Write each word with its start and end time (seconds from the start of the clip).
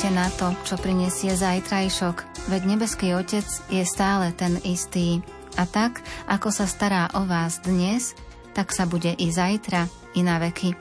Nemyslite 0.00 0.16
na 0.16 0.32
to, 0.32 0.48
čo 0.64 0.80
prinesie 0.80 1.36
zajtrajšok, 1.36 2.48
veď 2.48 2.62
nebeský 2.72 3.12
Otec 3.20 3.44
je 3.68 3.84
stále 3.84 4.32
ten 4.32 4.56
istý. 4.64 5.20
A 5.60 5.68
tak, 5.68 6.00
ako 6.24 6.48
sa 6.48 6.64
stará 6.64 7.12
o 7.12 7.28
vás 7.28 7.60
dnes, 7.60 8.16
tak 8.56 8.72
sa 8.72 8.88
bude 8.88 9.12
i 9.12 9.28
zajtra, 9.28 9.92
i 10.16 10.24
na 10.24 10.40
veky. 10.40 10.72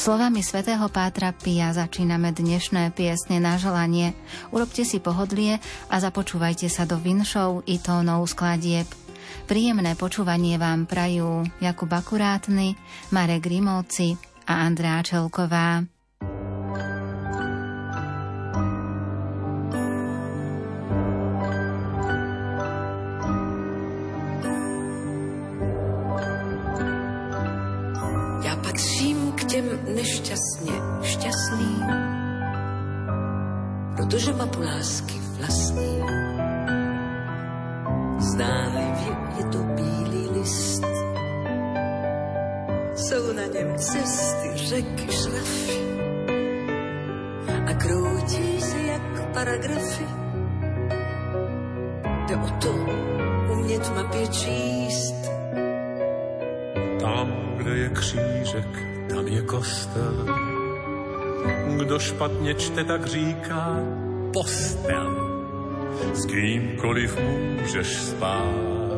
Slovami 0.00 0.40
svätého 0.40 0.88
Pátra 0.88 1.36
Pia 1.36 1.76
začíname 1.76 2.32
dnešné 2.32 2.96
piesne 2.96 3.36
na 3.36 3.60
želanie. 3.60 4.16
Urobte 4.48 4.80
si 4.80 4.96
pohodlie 4.96 5.60
a 5.92 6.00
započúvajte 6.00 6.72
sa 6.72 6.88
do 6.88 6.96
vinšov 6.96 7.68
i 7.68 7.76
tónov 7.76 8.32
skladieb. 8.32 8.88
Príjemné 9.44 9.92
počúvanie 9.92 10.56
vám 10.56 10.88
prajú 10.88 11.44
Jakub 11.60 11.92
Akurátny, 11.92 12.80
Marek 13.12 13.44
Grimovci 13.44 14.16
a 14.48 14.64
Andrá 14.64 15.04
Čelková. 15.04 15.97
Čte, 62.78 62.84
tak 62.84 63.06
říká 63.06 63.76
postel. 64.32 65.10
S 66.14 66.26
kýmkoliv 66.26 67.18
můžeš 67.60 67.96
spát. 67.96 68.94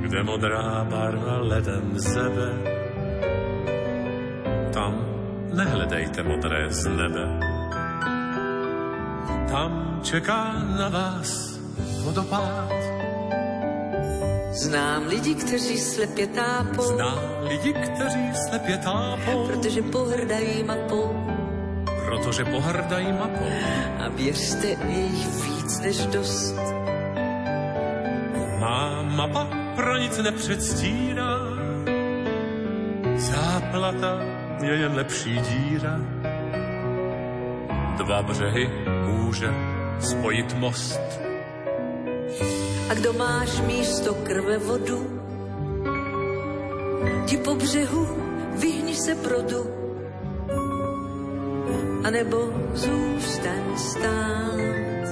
Kde 0.00 0.22
modrá 0.22 0.86
barva 0.90 1.38
ledem 1.38 1.98
zebe, 1.98 2.50
tam 4.72 4.94
nehledejte 5.54 6.22
modré 6.22 6.70
z 6.70 6.86
nebe. 6.86 7.40
Tam 9.50 10.00
čeká 10.02 10.52
na 10.78 10.88
vás 10.88 11.58
vodopád 12.04 12.72
Znám 14.56 15.06
lidi, 15.06 15.34
kteří 15.34 15.78
slepě 15.78 16.26
tápou. 16.26 16.82
Znám 16.82 17.18
lidi, 17.42 17.72
kteří 17.72 18.32
slepě 18.48 18.78
tápou. 18.78 19.46
Protože 19.46 19.82
pohrdají 19.82 20.64
mapou. 20.64 21.36
Protože 22.06 22.44
pohrdají 22.44 23.12
mapou. 23.12 23.50
A 23.98 24.08
věřte, 24.08 24.66
je 24.66 25.00
jich 25.00 25.44
víc 25.44 25.80
než 25.80 26.06
dost. 26.06 26.56
Má 28.60 29.02
mapa 29.02 29.48
pro 29.76 29.96
nic 29.96 30.18
nepředstírá. 30.18 31.38
Záplata 33.16 34.20
je 34.62 34.74
jen 34.74 34.94
lepší 34.94 35.40
díra. 35.40 36.00
Dva 37.96 38.22
břehy 38.22 38.70
může 39.06 39.48
spojit 40.00 40.54
most 40.54 41.00
a 42.90 42.94
kdo 42.94 43.12
máš 43.12 43.60
místo 43.60 44.14
krve 44.14 44.58
vodu, 44.58 45.20
ti 47.26 47.36
po 47.36 47.54
břehu 47.54 48.08
vyhni 48.54 48.94
se 48.94 49.14
produ, 49.14 49.66
anebo 52.06 52.52
zůstaň 52.74 53.76
stát. 53.76 55.06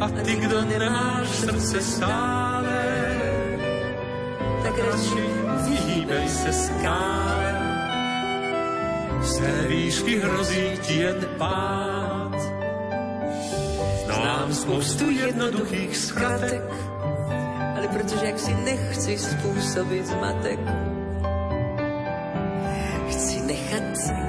A 0.00 0.08
ty, 0.08 0.36
kdo 0.36 0.64
nemáš 0.64 1.28
srdce 1.28 1.80
stále, 1.80 2.84
tak 4.62 4.78
radši 4.78 5.24
vyhýbej 5.68 6.28
se 6.28 6.52
skále. 6.52 7.54
Z 9.22 9.38
té 9.38 9.68
výšky 9.68 10.18
hrozí 10.20 10.78
ti 10.82 10.94
jen 10.94 11.28
pád 11.38 12.34
Znám 14.44 14.54
spoustu 14.54 15.10
jednoduchých 15.10 15.96
zkratek, 15.96 16.62
ale 17.76 17.88
protože 17.88 18.26
jak 18.26 18.38
si 18.38 18.54
nechci 18.54 19.18
způsobit 19.18 20.06
zmatek, 20.06 20.60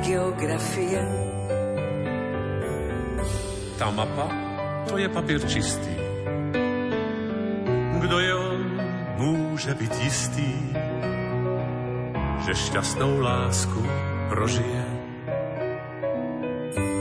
nechat 0.06 0.38
geografie. 0.38 1.02
Ta 3.78 3.92
mapa, 3.92 4.30
to 4.88 4.98
je 4.98 5.10
papír 5.10 5.42
čistý. 5.48 5.96
Kdo 8.00 8.20
je 8.20 8.36
on, 8.36 8.82
může 9.18 9.74
být 9.74 9.96
jistý, 10.04 10.54
že 12.46 12.56
šťastnou 12.56 13.20
lásku 13.20 13.82
prožije 14.30 14.86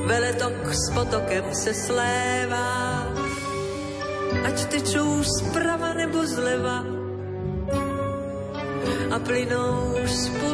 veletok 0.05 0.69
s 0.69 0.93
potokem 0.93 1.45
se 1.55 1.75
slévá, 1.75 3.09
ať 4.45 4.57
tečou 4.69 5.25
zprava 5.25 5.97
nebo 5.97 6.27
zleva 6.27 6.85
a 9.11 9.17
plynou 9.19 9.97
spolu 10.05 10.54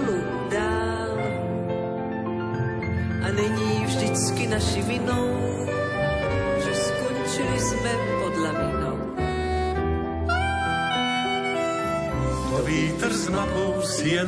naši 4.50 4.82
vinou, 4.82 5.30
že 6.64 6.74
skončili 6.74 7.58
jsme 7.60 7.92
pod 8.20 8.34
lavinou. 8.36 8.98
To 12.50 12.62
vítr 12.64 13.12
s 13.12 13.28
mapou 13.28 13.82
si 13.82 14.08
jen 14.08 14.26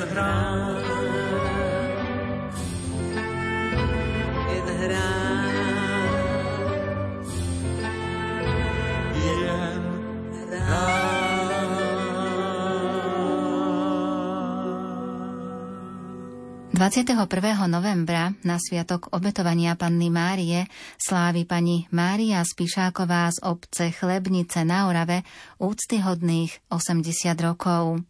21. 16.83 17.31
novembra 17.71 18.35
na 18.43 18.59
sviatok 18.59 19.15
obetovania 19.15 19.79
Panny 19.79 20.11
Márie 20.11 20.67
slávi 20.99 21.47
pani 21.47 21.87
Mária 21.95 22.43
Spišáková 22.43 23.31
z 23.31 23.39
obce 23.47 23.95
Chlebnice 23.95 24.67
na 24.67 24.91
Orave 24.91 25.23
úctyhodných 25.63 26.67
80 26.75 27.39
rokov. 27.39 28.03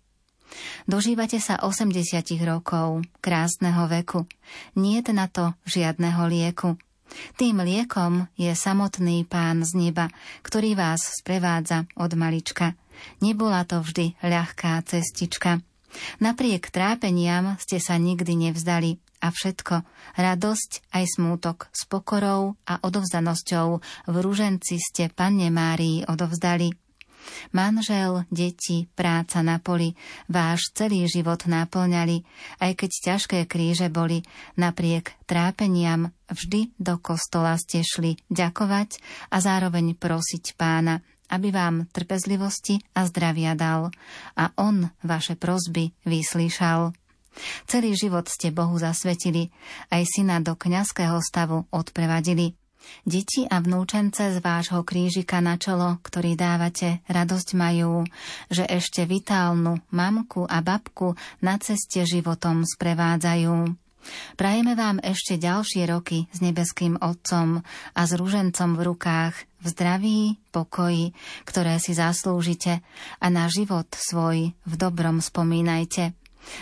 Dožívate 0.88 1.36
sa 1.36 1.60
80 1.60 2.24
rokov, 2.48 3.04
krásneho 3.20 3.84
veku. 3.92 4.24
Nie 4.80 5.04
je 5.04 5.12
na 5.12 5.28
to 5.28 5.52
žiadneho 5.68 6.24
lieku. 6.32 6.80
Tým 7.36 7.60
liekom 7.60 8.24
je 8.40 8.56
samotný 8.56 9.28
pán 9.28 9.68
z 9.68 9.76
neba, 9.76 10.08
ktorý 10.40 10.80
vás 10.80 11.20
sprevádza 11.20 11.84
od 11.92 12.16
malička. 12.16 12.72
Nebola 13.20 13.68
to 13.68 13.84
vždy 13.84 14.16
ľahká 14.24 14.80
cestička. 14.88 15.60
Napriek 16.20 16.72
trápeniam 16.72 17.56
ste 17.60 17.78
sa 17.78 17.96
nikdy 17.96 18.50
nevzdali. 18.50 18.98
A 19.22 19.30
všetko, 19.30 19.86
radosť 20.18 20.90
aj 20.90 21.04
smútok 21.14 21.70
s 21.70 21.86
pokorou 21.86 22.58
a 22.66 22.82
odovzdanosťou 22.82 23.68
v 24.10 24.16
ruženci 24.18 24.82
ste 24.82 25.14
Panne 25.14 25.46
Márii 25.46 26.02
odovzdali. 26.02 26.74
Manžel, 27.54 28.26
deti, 28.34 28.90
práca 28.98 29.46
na 29.46 29.62
poli, 29.62 29.94
váš 30.26 30.74
celý 30.74 31.06
život 31.06 31.46
náplňali, 31.46 32.26
aj 32.58 32.72
keď 32.74 32.90
ťažké 32.90 33.38
kríže 33.46 33.88
boli, 33.94 34.26
napriek 34.58 35.14
trápeniam 35.30 36.10
vždy 36.26 36.74
do 36.82 36.98
kostola 36.98 37.54
ste 37.62 37.86
šli 37.86 38.18
ďakovať 38.26 38.98
a 39.30 39.38
zároveň 39.38 39.94
prosiť 39.94 40.58
pána, 40.58 40.98
aby 41.32 41.48
vám 41.48 41.88
trpezlivosti 41.88 42.84
a 42.92 43.08
zdravia 43.08 43.56
dal 43.56 43.88
a 44.36 44.52
on 44.60 44.92
vaše 45.00 45.34
prozby 45.40 45.96
vyslýšal. 46.04 46.92
Celý 47.64 47.96
život 47.96 48.28
ste 48.28 48.52
Bohu 48.52 48.76
zasvetili, 48.76 49.48
aj 49.88 50.04
syna 50.04 50.44
do 50.44 50.52
kňazského 50.52 51.16
stavu 51.24 51.64
odprevadili. 51.72 52.52
Deti 53.06 53.46
a 53.46 53.62
vnúčence 53.62 54.20
z 54.20 54.38
vášho 54.42 54.82
krížika 54.82 55.38
na 55.38 55.54
čelo, 55.54 56.02
ktorý 56.02 56.34
dávate, 56.34 57.00
radosť 57.06 57.48
majú, 57.54 58.02
že 58.50 58.66
ešte 58.66 59.06
vitálnu 59.06 59.78
mamku 59.94 60.44
a 60.50 60.58
babku 60.60 61.14
na 61.40 61.56
ceste 61.62 62.02
životom 62.02 62.66
sprevádzajú. 62.66 63.81
Prajeme 64.34 64.74
vám 64.74 64.98
ešte 65.02 65.38
ďalšie 65.38 65.86
roky 65.86 66.26
s 66.30 66.38
nebeským 66.42 66.98
Otcom 66.98 67.62
a 67.94 68.00
s 68.02 68.12
ružencom 68.14 68.74
v 68.78 68.80
rukách 68.92 69.34
v 69.62 69.66
zdraví, 69.66 70.20
pokoji, 70.50 71.14
ktoré 71.46 71.78
si 71.78 71.94
zaslúžite 71.94 72.82
a 73.22 73.26
na 73.30 73.46
život 73.46 73.86
svoj 73.94 74.50
v 74.52 74.74
dobrom 74.74 75.22
spomínajte. 75.22 76.12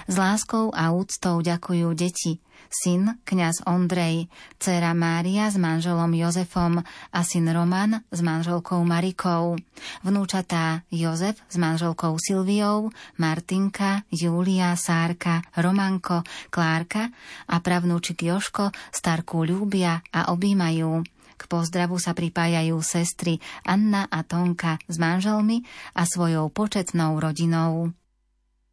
S 0.04 0.14
láskou 0.14 0.68
a 0.76 0.92
úctou 0.92 1.40
ďakujú 1.40 1.88
deti, 1.96 2.44
syn 2.70 3.18
kňaz 3.26 3.66
Ondrej, 3.66 4.30
dcera 4.56 4.94
Mária 4.94 5.50
s 5.50 5.58
manželom 5.58 6.14
Jozefom 6.14 6.78
a 7.10 7.20
syn 7.26 7.50
Roman 7.50 8.06
s 8.08 8.22
manželkou 8.22 8.80
Marikou, 8.86 9.58
vnúčatá 10.06 10.86
Jozef 10.88 11.42
s 11.50 11.56
manželkou 11.58 12.14
Silviou, 12.16 12.94
Martinka, 13.18 14.06
Júlia, 14.08 14.78
Sárka, 14.78 15.42
Romanko, 15.58 16.22
Klárka 16.48 17.10
a 17.50 17.58
pravnúčik 17.58 18.22
Joško 18.22 18.70
starku 18.94 19.42
ľúbia 19.42 20.06
a 20.14 20.30
objímajú. 20.30 21.02
K 21.40 21.42
pozdravu 21.48 21.96
sa 21.96 22.12
pripájajú 22.12 22.76
sestry 22.84 23.40
Anna 23.64 24.04
a 24.12 24.20
Tonka 24.20 24.76
s 24.84 25.00
manželmi 25.00 25.64
a 25.96 26.04
svojou 26.04 26.52
početnou 26.52 27.16
rodinou. 27.16 27.96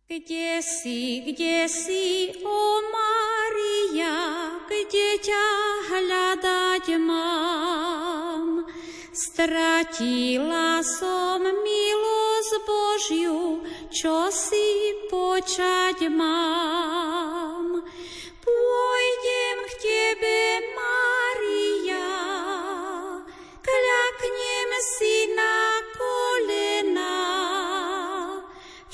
Kde 0.08 0.64
si, 0.64 1.20
kde 1.20 1.68
si, 1.68 2.32
o 2.40 2.80
Maria, 2.80 4.56
kde 4.64 5.20
ťa 5.20 5.48
hľadať 5.92 6.86
mám? 6.96 8.64
Stratila 9.12 10.80
som 10.80 11.44
milosť 11.44 12.52
Božiu, 12.64 13.68
čo 13.92 14.32
si 14.32 14.96
počať 15.12 16.08
mám. 16.08 17.84
Pôjdem 18.40 19.58
k 19.60 19.72
Tebe, 19.76 20.72
Maria, 20.72 22.16
kľaknem 23.60 24.70
si 24.88 25.36
na 25.36 25.68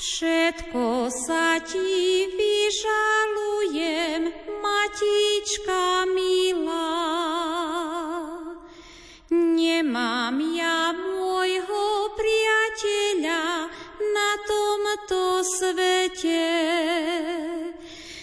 Všetko 0.04 1.08
sa 1.08 1.56
ti 1.64 2.28
vyžalujem, 2.28 4.28
matička 4.60 6.04
milá. 6.12 7.08
Nemám 9.32 10.36
ja 10.52 10.92
môjho 10.92 12.12
priateľa 12.20 13.72
na 14.12 14.30
tomto 14.44 15.40
svete, 15.40 16.52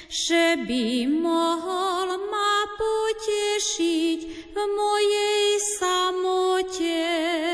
že 0.05 0.61
by 0.61 1.09
mohol 1.09 2.29
ma 2.29 2.69
potešiť 2.77 4.53
v 4.53 4.57
mojej 4.69 5.49
samote. 5.81 7.50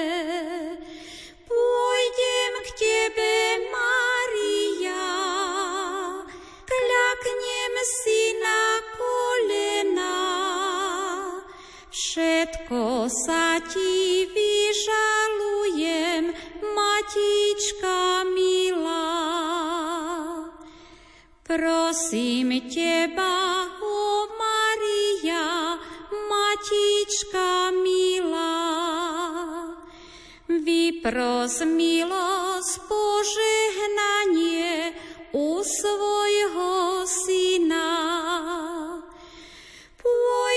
Všetko 12.18 13.14
sa 13.14 13.62
ti 13.62 14.26
vyžalujem, 14.26 16.34
matička 16.66 18.26
milá. 18.34 19.14
Prosím 21.46 22.58
teba, 22.74 23.70
o 23.70 24.34
Maria, 24.34 25.78
matička 26.10 27.70
milá. 27.86 28.66
Vypros 30.50 31.62
milosť 31.70 32.82
požehnanie 32.90 34.90
u 35.38 35.62
svojho 35.62 37.06
syna. 37.06 37.94
Pôjdem 40.02 40.57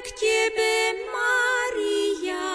k 0.00 0.08
tebe, 0.16 0.74
Maria, 1.12 2.48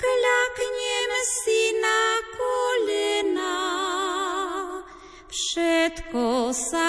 kľaknem 0.00 1.12
si 1.28 1.62
na 1.84 2.00
kolena. 2.32 3.58
Všetko 5.28 6.56
sa 6.56 6.85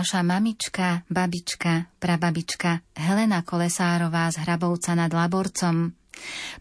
naša 0.00 0.24
mamička, 0.24 1.04
babička, 1.12 1.92
prababička 2.00 2.80
Helena 2.96 3.44
Kolesárová 3.44 4.32
z 4.32 4.40
Hrabovca 4.48 4.96
nad 4.96 5.12
Laborcom 5.12 5.92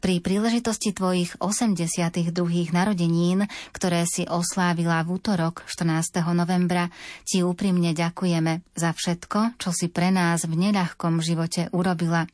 pri 0.03 0.19
príležitosti 0.19 0.91
tvojich 0.91 1.39
82. 1.39 2.36
narodenín, 2.75 3.48
ktoré 3.72 4.03
si 4.03 4.27
oslávila 4.27 5.00
v 5.08 5.24
útorok 5.24 5.63
14. 5.72 6.19
novembra, 6.36 6.91
ti 7.24 7.39
úprimne 7.39 7.96
ďakujeme 7.96 8.60
za 8.75 8.91
všetko, 8.91 9.55
čo 9.55 9.72
si 9.72 9.88
pre 9.88 10.12
nás 10.12 10.43
v 10.43 10.60
neľahkom 10.60 11.24
živote 11.24 11.72
urobila. 11.72 12.27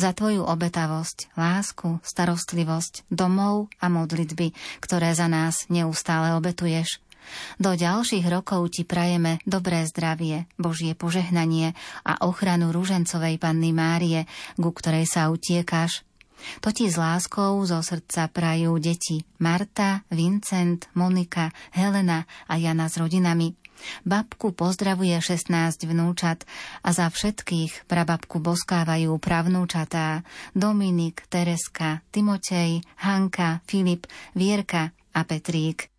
Za 0.00 0.16
tvoju 0.16 0.48
obetavosť, 0.48 1.36
lásku, 1.36 2.00
starostlivosť, 2.00 3.04
domov 3.12 3.68
a 3.84 3.92
modlitby, 3.92 4.56
ktoré 4.80 5.12
za 5.12 5.28
nás 5.28 5.68
neustále 5.68 6.32
obetuješ. 6.32 7.04
Do 7.60 7.74
ďalších 7.74 8.26
rokov 8.28 8.74
ti 8.74 8.82
prajeme 8.86 9.42
dobré 9.44 9.84
zdravie, 9.88 10.46
Božie 10.56 10.92
požehnanie 10.92 11.74
a 12.04 12.24
ochranu 12.26 12.70
rúžencovej 12.74 13.40
panny 13.40 13.70
Márie, 13.72 14.28
ku 14.56 14.70
ktorej 14.70 15.08
sa 15.08 15.28
utiekáš 15.32 16.08
to 16.62 16.70
ti 16.70 16.86
s 16.86 16.94
láskou 16.94 17.58
zo 17.66 17.82
srdca 17.82 18.30
prajú 18.30 18.78
deti 18.78 19.26
Marta, 19.42 20.06
Vincent, 20.10 20.86
Monika, 20.94 21.50
Helena 21.74 22.24
a 22.46 22.54
Jana 22.54 22.86
s 22.86 22.94
rodinami. 22.94 23.58
Babku 24.02 24.50
pozdravuje 24.58 25.14
16 25.14 25.86
vnúčat 25.86 26.42
a 26.82 26.90
za 26.90 27.06
všetkých 27.06 27.86
prababku 27.86 28.42
boskávajú 28.42 29.14
pravnúčatá 29.22 30.26
Dominik, 30.50 31.22
Tereska, 31.30 32.02
Timotej, 32.10 32.82
Hanka, 33.06 33.62
Filip, 33.70 34.10
Vierka 34.34 34.90
a 35.14 35.22
Petrík. 35.22 35.94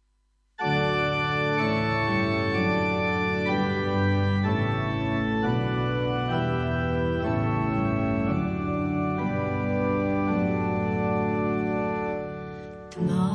jak 0.59 0.98
smile. 12.99 13.28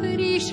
Dnes, 0.00 0.52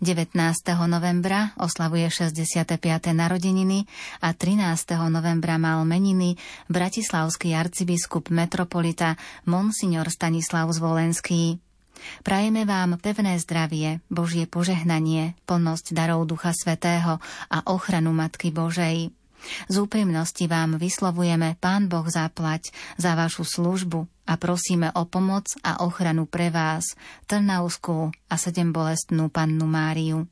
19. 0.00 0.32
novembra, 0.88 1.52
oslavuje 1.60 2.08
65. 2.08 3.12
narodeniny 3.12 3.84
a 4.24 4.32
13. 4.32 4.96
novembra 5.12 5.60
mal 5.60 5.84
meniny 5.84 6.40
bratislavský 6.72 7.52
arcibiskup 7.52 8.32
metropolita 8.32 9.20
Monsignor 9.44 10.08
Stanislav 10.08 10.72
Zvolenský. 10.72 11.60
Prajeme 12.24 12.64
vám 12.64 12.96
pevné 12.96 13.36
zdravie, 13.44 14.00
Božie 14.08 14.48
požehnanie, 14.48 15.36
plnosť 15.44 15.92
darov 15.92 16.24
Ducha 16.24 16.56
Svetého 16.56 17.20
a 17.52 17.58
ochranu 17.68 18.16
Matky 18.16 18.48
Božej. 18.48 19.19
Z 19.68 19.74
úprimnosti 19.78 20.46
vám 20.46 20.76
vyslovujeme 20.80 21.56
Pán 21.60 21.86
Boh 21.86 22.06
zaplať 22.06 22.72
za 22.96 23.14
vašu 23.14 23.44
službu 23.44 24.06
a 24.30 24.38
prosíme 24.38 24.94
o 24.94 25.04
pomoc 25.06 25.50
a 25.66 25.82
ochranu 25.82 26.26
pre 26.26 26.54
vás, 26.54 26.84
Trnavskú 27.26 28.14
a 28.30 28.34
sedembolestnú 28.38 29.28
pannu 29.30 29.66
Máriu. 29.66 30.30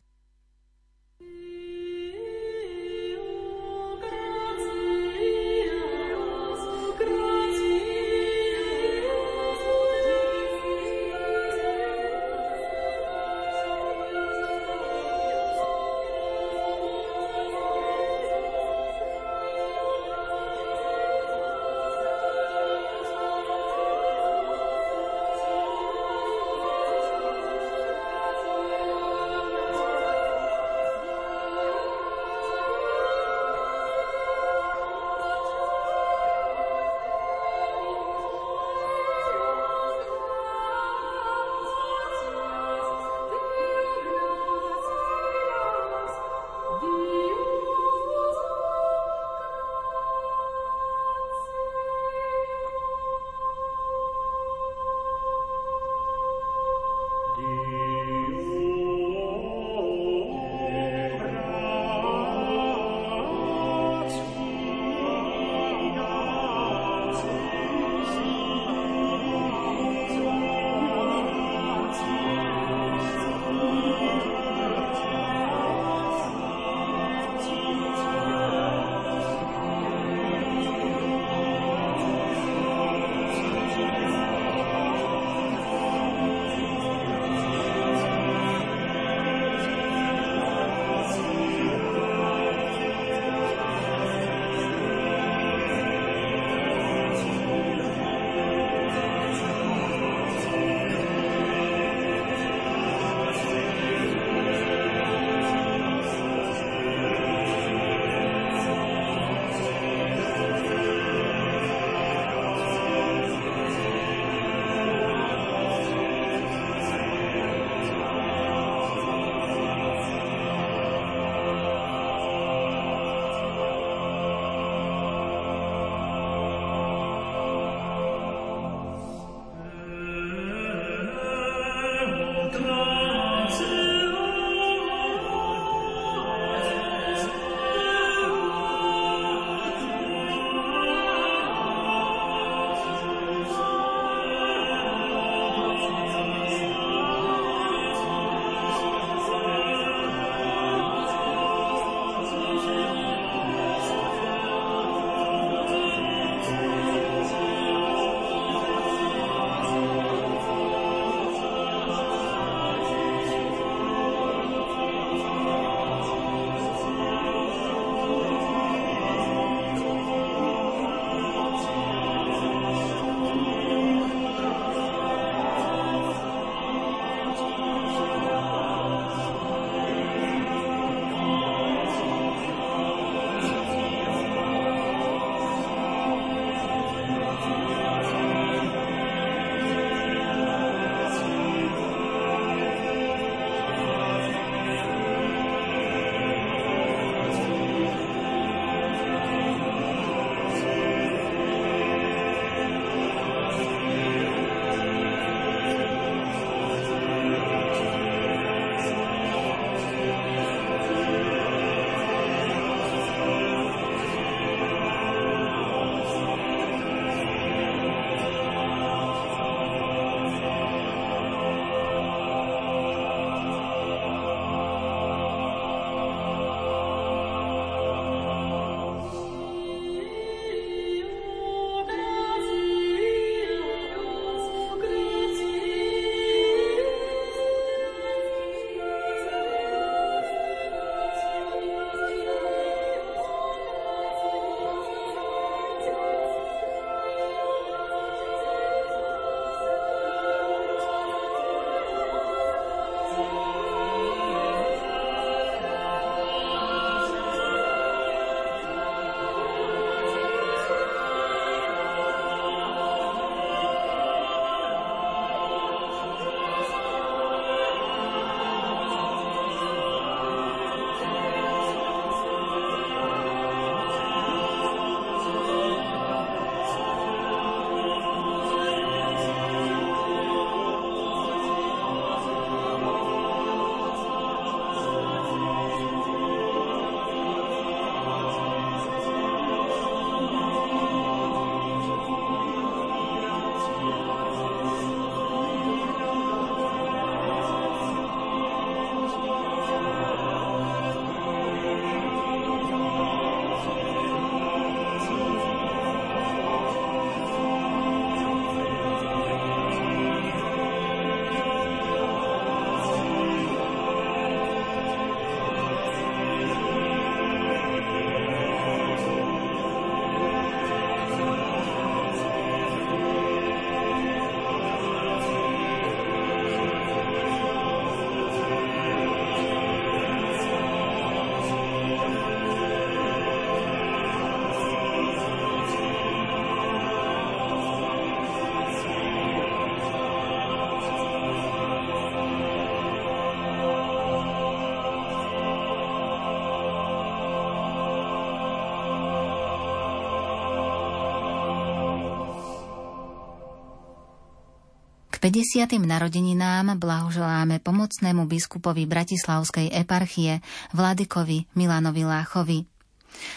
50. 355.29 355.77
narodeninám 355.85 356.81
blahoželáme 356.81 357.61
pomocnému 357.61 358.25
biskupovi 358.25 358.89
Bratislavskej 358.89 359.69
eparchie 359.77 360.41
Vladikovi 360.73 361.45
Milanovi 361.53 362.01
Láchovi. 362.01 362.65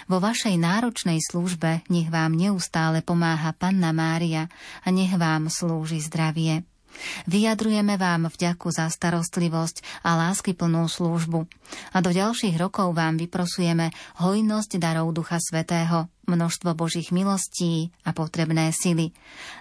Vo 0.07 0.23
vašej 0.23 0.55
náročnej 0.55 1.19
službe 1.19 1.83
nech 1.91 2.07
vám 2.07 2.31
neustále 2.31 3.03
pomáha 3.03 3.51
Panna 3.51 3.91
Mária 3.91 4.47
a 4.79 4.87
nech 4.87 5.11
vám 5.19 5.51
slúži 5.51 5.99
zdravie. 5.99 6.63
Vyjadrujeme 7.27 7.99
vám 7.99 8.31
vďaku 8.31 8.71
za 8.71 8.87
starostlivosť 8.87 9.83
a 10.07 10.15
láskyplnú 10.15 10.87
službu 10.87 11.43
a 11.91 11.97
do 11.99 12.11
ďalších 12.15 12.55
rokov 12.55 12.95
vám 12.95 13.19
vyprosujeme 13.19 13.91
hojnosť 14.23 14.79
darov 14.79 15.11
Ducha 15.11 15.43
Svetého, 15.43 16.07
množstvo 16.23 16.71
Božích 16.71 17.11
milostí 17.11 17.91
potrebné 18.21 18.69
sily, 18.69 19.09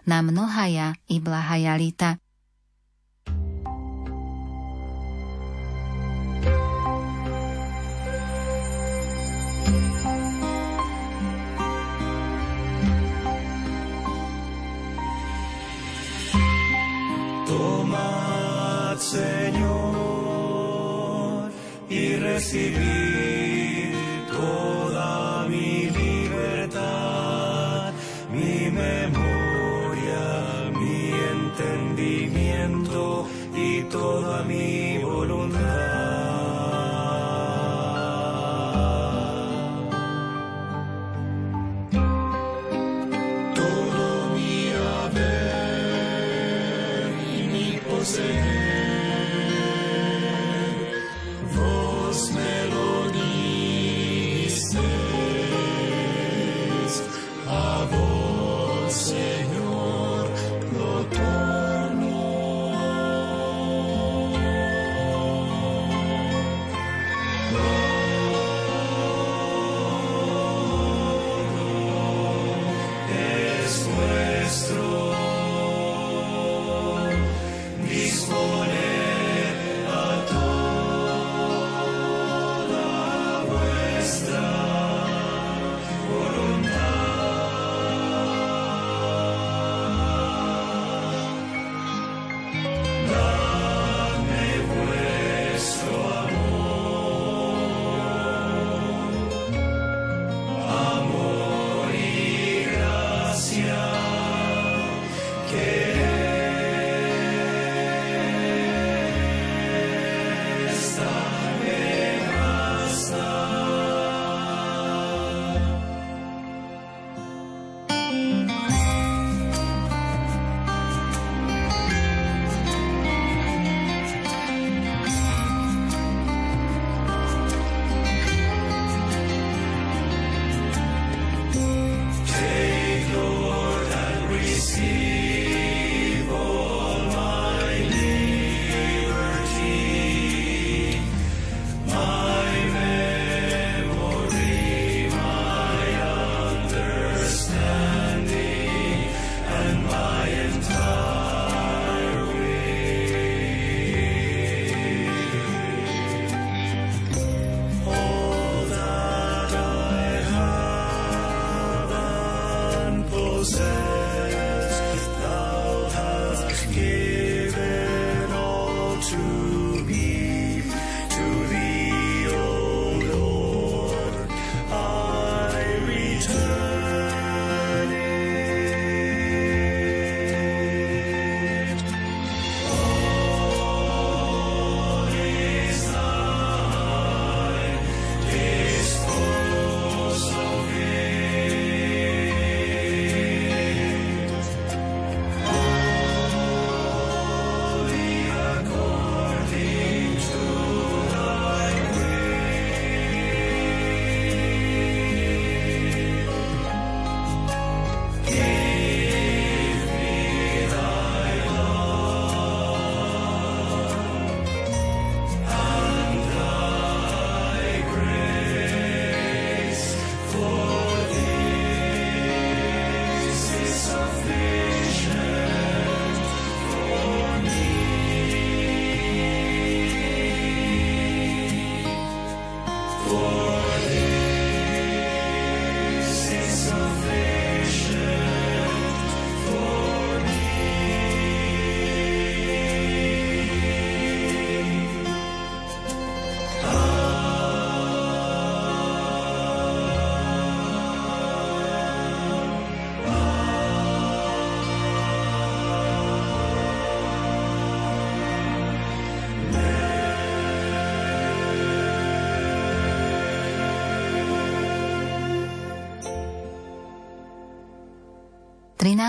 na 0.04 0.20
mnohaja 0.20 0.92
i 1.08 1.16
blahaja 1.16 1.80
lita. 1.80 2.20
Señor, 19.10 20.30
y 21.88 22.14
recibir 22.16 23.39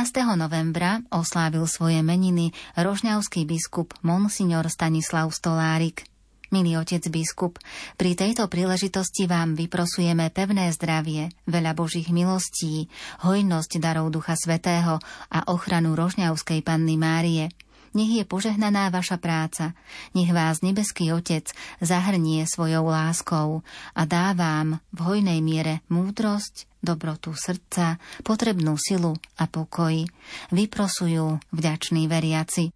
13. 0.02 0.34
novembra 0.34 0.98
oslávil 1.14 1.62
svoje 1.70 2.02
meniny 2.02 2.58
rožňavský 2.74 3.46
biskup 3.46 3.94
Monsignor 4.02 4.66
Stanislav 4.66 5.30
Stolárik. 5.30 6.10
Milý 6.50 6.82
otec 6.82 7.06
biskup, 7.14 7.62
pri 8.02 8.18
tejto 8.18 8.50
príležitosti 8.50 9.30
vám 9.30 9.54
vyprosujeme 9.54 10.34
pevné 10.34 10.74
zdravie, 10.74 11.30
veľa 11.46 11.78
Božích 11.78 12.10
milostí, 12.10 12.90
hojnosť 13.22 13.78
darov 13.78 14.10
Ducha 14.10 14.34
Svetého 14.34 14.98
a 15.30 15.40
ochranu 15.54 15.94
Rožňavskej 15.94 16.66
Panny 16.66 16.98
Márie– 16.98 17.54
nech 17.92 18.12
je 18.22 18.24
požehnaná 18.28 18.90
vaša 18.90 19.20
práca. 19.20 19.78
Nech 20.16 20.32
vás 20.32 20.64
nebeský 20.66 21.12
Otec 21.12 21.52
zahrnie 21.80 22.48
svojou 22.48 22.88
láskou 22.88 23.62
a 23.96 24.02
dá 24.08 24.34
vám 24.36 24.80
v 24.92 25.00
hojnej 25.00 25.40
miere 25.44 25.86
múdrosť, 25.92 26.68
dobrotu 26.82 27.38
srdca, 27.38 28.02
potrebnú 28.26 28.76
silu 28.76 29.16
a 29.38 29.46
pokoj. 29.46 30.08
Vyprosujú 30.50 31.40
vďační 31.54 32.10
veriaci. 32.10 32.74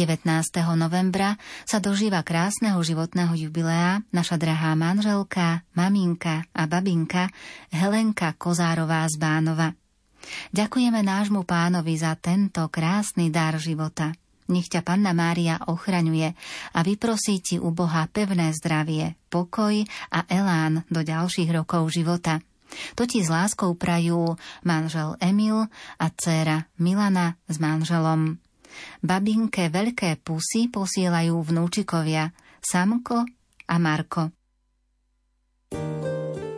19. 0.00 0.24
novembra 0.80 1.36
sa 1.68 1.76
dožíva 1.76 2.24
krásneho 2.24 2.80
životného 2.80 3.36
jubilea 3.36 4.00
naša 4.16 4.40
drahá 4.40 4.72
manželka, 4.72 5.60
maminka 5.76 6.48
a 6.56 6.64
babinka 6.64 7.28
Helenka 7.68 8.32
Kozárová 8.40 9.04
z 9.12 9.20
Bánova. 9.20 9.76
Ďakujeme 10.56 11.04
nášmu 11.04 11.44
pánovi 11.44 12.00
za 12.00 12.16
tento 12.16 12.64
krásny 12.72 13.28
dar 13.28 13.60
života. 13.60 14.16
Nech 14.48 14.72
ťa 14.72 14.80
Panna 14.80 15.12
Mária 15.12 15.60
ochraňuje 15.68 16.32
a 16.72 16.80
vyprosí 16.80 17.44
ti 17.44 17.60
u 17.60 17.68
Boha 17.68 18.08
pevné 18.08 18.56
zdravie, 18.56 19.20
pokoj 19.28 19.84
a 20.16 20.24
elán 20.32 20.80
do 20.88 21.04
ďalších 21.04 21.52
rokov 21.52 21.92
života. 21.92 22.40
To 22.96 23.04
ti 23.04 23.20
s 23.20 23.28
láskou 23.28 23.76
prajú 23.76 24.40
manžel 24.64 25.20
Emil 25.20 25.68
a 26.00 26.06
dcéra 26.08 26.72
Milana 26.80 27.36
s 27.52 27.60
manželom. 27.60 28.40
Babinke 29.00 29.70
veľké 29.72 30.20
pusy 30.20 30.68
posielajú 30.68 31.34
vnúčikovia 31.40 32.30
Samko 32.60 33.24
a 33.70 33.76
Marko. 33.80 34.32
Tebe 35.70 36.49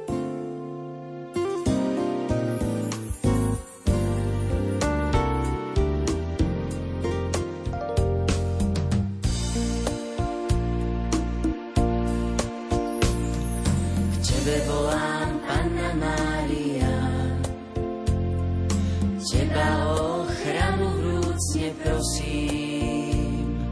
prosím. 22.02 23.70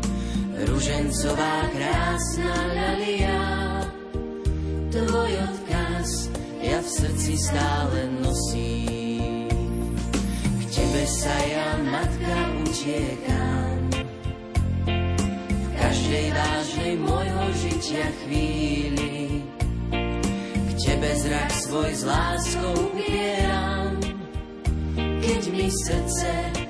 Ružencová 0.70 1.66
krásna 1.74 2.54
ľalia, 2.78 3.42
tvoj 4.94 5.32
odkaz 5.50 6.30
ja 6.62 6.78
v 6.78 6.88
srdci 6.94 7.34
stále 7.34 8.06
nosím. 8.22 9.50
K 10.46 10.62
tebe 10.70 11.02
sa 11.10 11.36
ja, 11.50 11.74
matka, 11.82 12.36
utiekam, 12.62 13.78
v 15.50 15.68
každej 15.74 16.26
vážnej 16.30 16.94
môjho 17.02 17.44
žitia 17.58 18.06
chvíli. 18.22 19.42
K 20.46 20.70
tebe 20.78 21.10
zrak 21.18 21.50
svoj 21.66 21.90
s 21.98 22.02
láskou 22.06 22.94
upieram, 22.94 23.98
keď 25.18 25.42
mi 25.50 25.66
srdce 25.66 26.69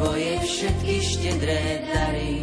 tvoje 0.00 0.32
všetky 0.48 0.94
štedré 1.04 1.84
dary. 1.84 2.39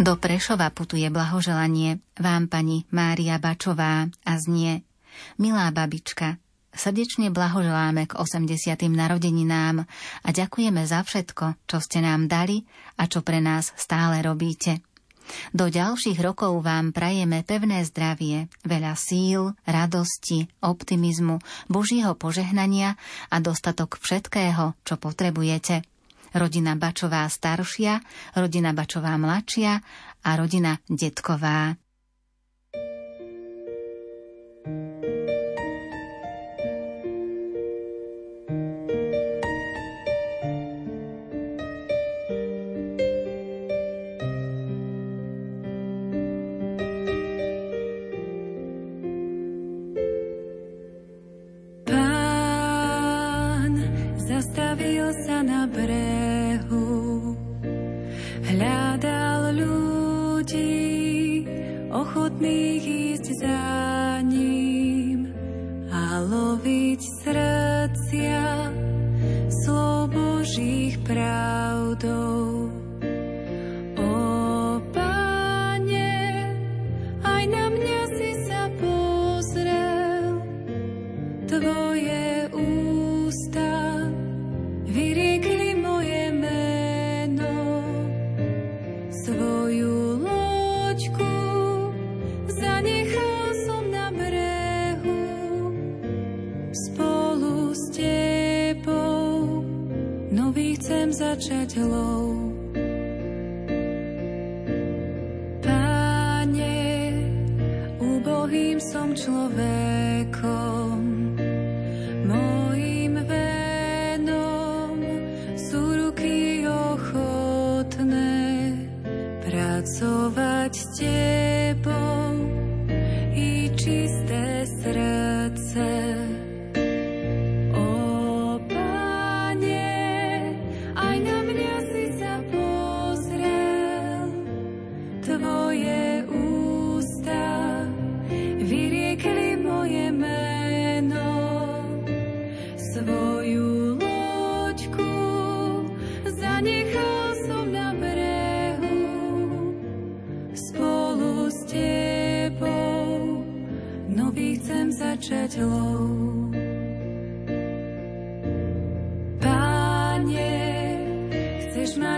Do 0.00 0.16
Prešova 0.16 0.72
putuje 0.72 1.04
blahoželanie 1.12 2.00
vám 2.16 2.48
pani 2.48 2.88
Mária 2.88 3.36
Bačová 3.36 4.08
a 4.08 4.32
znie 4.40 4.80
Milá 5.36 5.68
babička, 5.68 6.40
srdečne 6.72 7.28
blahoželáme 7.28 8.08
k 8.08 8.16
80. 8.16 8.80
narodeninám 8.96 9.84
a 10.24 10.28
ďakujeme 10.32 10.88
za 10.88 11.04
všetko, 11.04 11.68
čo 11.68 11.84
ste 11.84 12.00
nám 12.00 12.32
dali 12.32 12.64
a 12.96 13.12
čo 13.12 13.20
pre 13.20 13.44
nás 13.44 13.76
stále 13.76 14.24
robíte. 14.24 14.80
Do 15.52 15.68
ďalších 15.68 16.16
rokov 16.24 16.64
vám 16.64 16.96
prajeme 16.96 17.44
pevné 17.44 17.84
zdravie, 17.84 18.48
veľa 18.64 18.96
síl, 18.96 19.52
radosti, 19.68 20.48
optimizmu, 20.64 21.44
Božieho 21.68 22.16
požehnania 22.16 22.96
a 23.28 23.36
dostatok 23.36 24.00
všetkého, 24.00 24.80
čo 24.80 24.96
potrebujete. 24.96 25.89
Rodina 26.34 26.78
Bačová 26.78 27.26
staršia, 27.28 28.00
rodina 28.38 28.70
Bačová 28.70 29.18
mladšia 29.18 29.72
a 30.24 30.30
rodina 30.38 30.78
Detková. 30.86 31.74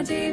V 0.02 0.32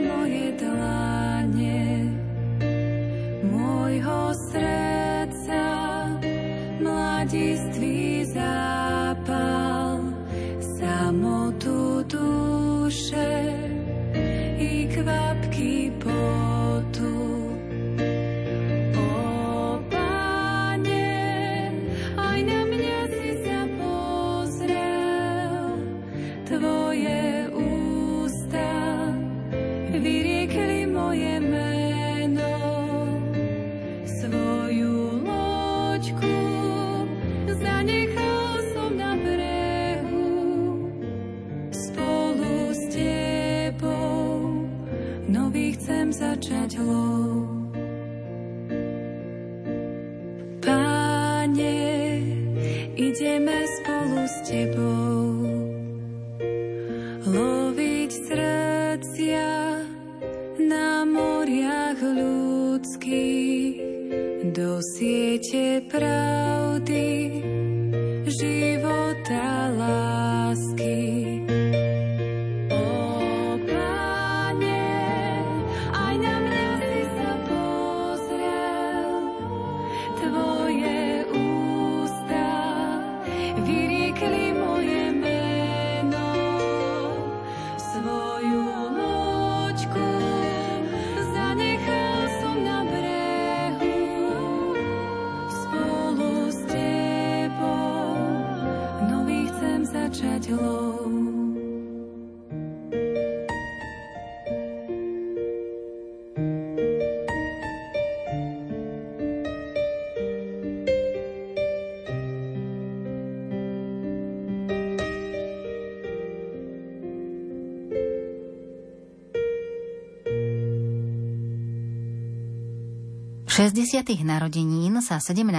60. 124.00 124.24
narodenín 124.24 125.04
sa 125.04 125.20
17. 125.20 125.52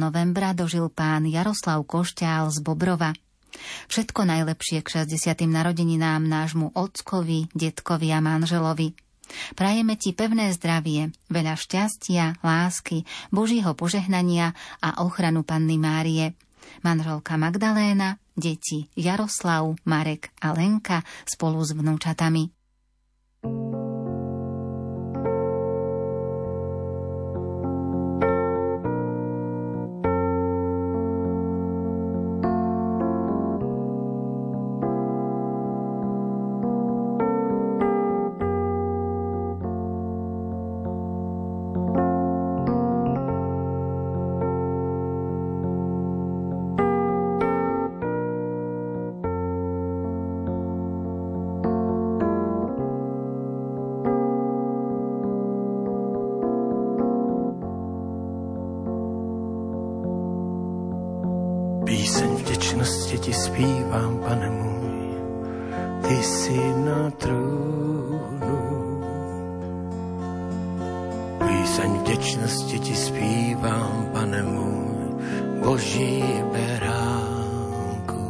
novembra 0.00 0.56
dožil 0.56 0.88
pán 0.88 1.28
Jaroslav 1.28 1.84
Košťál 1.84 2.48
z 2.48 2.64
Bobrova. 2.64 3.12
Všetko 3.92 4.24
najlepšie 4.24 4.80
k 4.80 5.04
60. 5.04 5.44
narodeninám 5.44 6.24
nášmu 6.24 6.72
ockovi, 6.72 7.52
detkovi 7.52 8.08
a 8.16 8.24
manželovi. 8.24 8.96
Prajeme 9.52 10.00
ti 10.00 10.16
pevné 10.16 10.56
zdravie, 10.56 11.12
veľa 11.28 11.52
šťastia, 11.52 12.40
lásky, 12.40 13.04
Božího 13.28 13.76
požehnania 13.76 14.56
a 14.80 15.04
ochranu 15.04 15.44
Panny 15.44 15.76
Márie. 15.76 16.32
manželka 16.80 17.36
Magdaléna, 17.36 18.16
deti 18.32 18.88
Jaroslav, 18.96 19.68
Marek 19.84 20.32
a 20.40 20.56
Lenka 20.56 21.04
spolu 21.28 21.60
s 21.60 21.76
vnúčatami. 21.76 22.48
zpívám, 63.62 64.18
pane 64.18 64.50
můj, 64.50 65.14
ty 66.08 66.22
si 66.22 66.58
na 66.84 67.10
trůnu. 67.10 68.58
Píseň 71.46 71.90
vděčnosti 71.92 72.78
ti 72.78 72.94
zpívám, 72.94 74.08
pane 74.12 74.42
můj, 74.42 75.22
boží 75.64 76.24
beránku. 76.52 78.24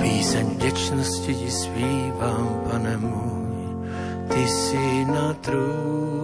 Píseň 0.00 0.46
vděčnosti 0.46 1.34
ti 1.34 1.50
zpívám, 1.50 2.60
pane 2.70 2.96
můj, 2.96 3.84
ty 4.28 4.48
si 4.48 5.04
na 5.04 5.34
trůnu. 5.34 6.23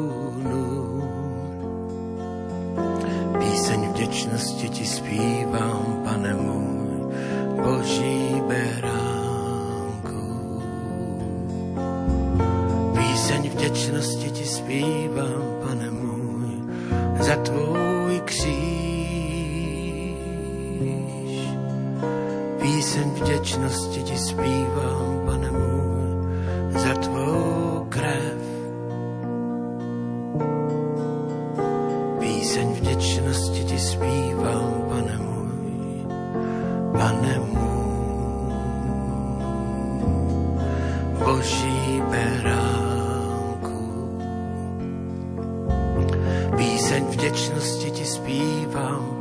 Věčnosti 4.10 4.68
ti 4.68 4.86
zpívám, 4.86 6.02
pane 6.02 6.34
môj, 6.34 7.14
boží 7.62 8.42
beránku. 8.42 10.22
Píseň 12.90 13.42
vděčnosti 13.54 14.30
ti 14.34 14.46
zpívám, 14.46 15.62
pane 15.62 15.94
môj, 15.94 16.50
za 17.22 17.38
tvůj 17.38 18.20
kříž. 18.26 18.50
Píseň 22.58 23.08
vděčnosti 23.14 24.02
ti 24.02 24.18
zpívám, 24.18 25.09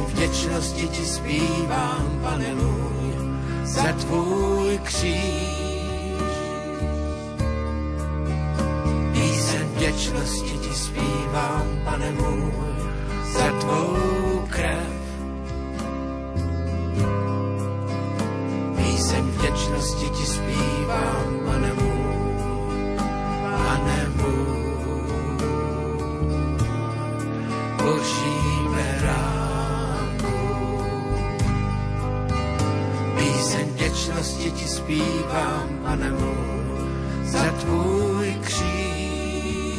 Jen 0.00 0.08
vděčnosti 0.08 0.88
ti 0.88 1.04
zpívám, 1.06 2.20
pane 2.22 2.54
můj, 2.54 3.14
za 3.64 3.92
tvůj 3.92 4.78
kříž. 4.78 6.24
Píseň 9.12 9.66
vděčnosti 9.74 10.58
ti 10.58 10.74
zpívám, 10.74 11.66
pane 11.84 12.10
můj, 12.10 12.50
za 13.32 13.52
tvou 13.60 13.96
krev. 14.48 14.88
Píseň 18.76 19.24
vděčnosti 19.24 20.08
ti 20.08 20.26
zpívám, 20.26 21.40
pane 21.46 21.72
můj, 21.72 21.89
zpívám, 34.90 35.70
pane 35.86 36.10
môj, 36.10 36.82
za 37.22 37.46
tvůj 37.62 38.26
kříž. 38.42 39.78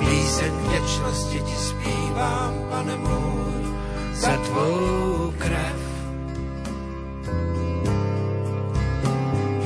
Blízek 0.00 0.52
věčnosti 0.72 1.38
ti 1.44 1.56
zpívám, 1.56 2.52
pane 2.72 2.96
môj, 2.96 3.64
za 4.16 4.32
tvou 4.48 5.32
krev. 5.38 5.80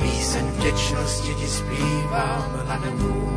Píseň 0.01 0.45
věčnosti 0.59 1.31
ti 1.39 1.47
zpívám, 1.47 2.51
pane 2.67 2.91
môj, 2.99 3.30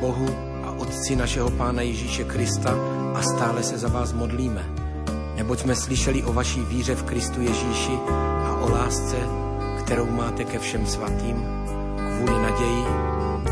Bohu 0.00 0.26
a 0.64 0.70
Otci 0.78 1.16
našeho 1.16 1.50
Pána 1.50 1.82
Ježíše 1.82 2.24
Krista 2.24 2.74
a 3.14 3.22
stále 3.22 3.62
se 3.62 3.78
za 3.78 3.88
vás 3.88 4.12
modlíme. 4.12 4.64
Neboť 5.36 5.58
jsme 5.58 5.74
slyšeli 5.74 6.22
o 6.22 6.32
vaší 6.32 6.60
víře 6.60 6.94
v 6.94 7.02
Kristu 7.02 7.42
Ježíši 7.42 7.98
a 8.44 8.58
o 8.62 8.70
lásce, 8.70 9.16
kterou 9.78 10.06
máte 10.06 10.44
ke 10.44 10.58
všem 10.58 10.86
svatým, 10.86 11.44
kvůli 11.96 12.42
naději, 12.42 12.84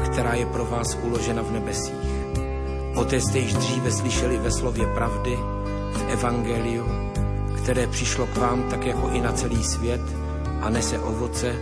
která 0.05 0.35
je 0.35 0.47
pro 0.47 0.65
vás 0.65 0.99
uložena 1.03 1.43
v 1.43 1.53
nebesích. 1.53 2.11
O 2.95 3.05
té 3.05 3.21
jste 3.21 3.39
již 3.39 3.55
dříve 3.55 3.91
slyšeli 3.91 4.39
ve 4.39 4.51
slově 4.51 4.87
pravdy, 4.87 5.39
v 5.93 6.05
Evangeliu, 6.09 6.87
které 7.63 7.87
přišlo 7.87 8.27
k 8.27 8.37
vám 8.37 8.63
tak 8.71 8.87
jako 8.87 9.09
i 9.09 9.21
na 9.21 9.33
celý 9.33 9.65
svět 9.65 10.01
a 10.61 10.71
nese 10.71 10.99
ovoce, 10.99 11.55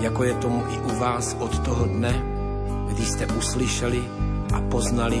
jako 0.00 0.24
je 0.24 0.34
tomu 0.34 0.64
i 0.70 0.92
u 0.92 0.98
vás 0.98 1.36
od 1.38 1.58
toho 1.58 1.84
dne, 1.84 2.29
kdy 3.20 3.26
jste 3.26 3.34
uslyšeli 3.34 4.04
a 4.54 4.60
poznali 4.60 5.20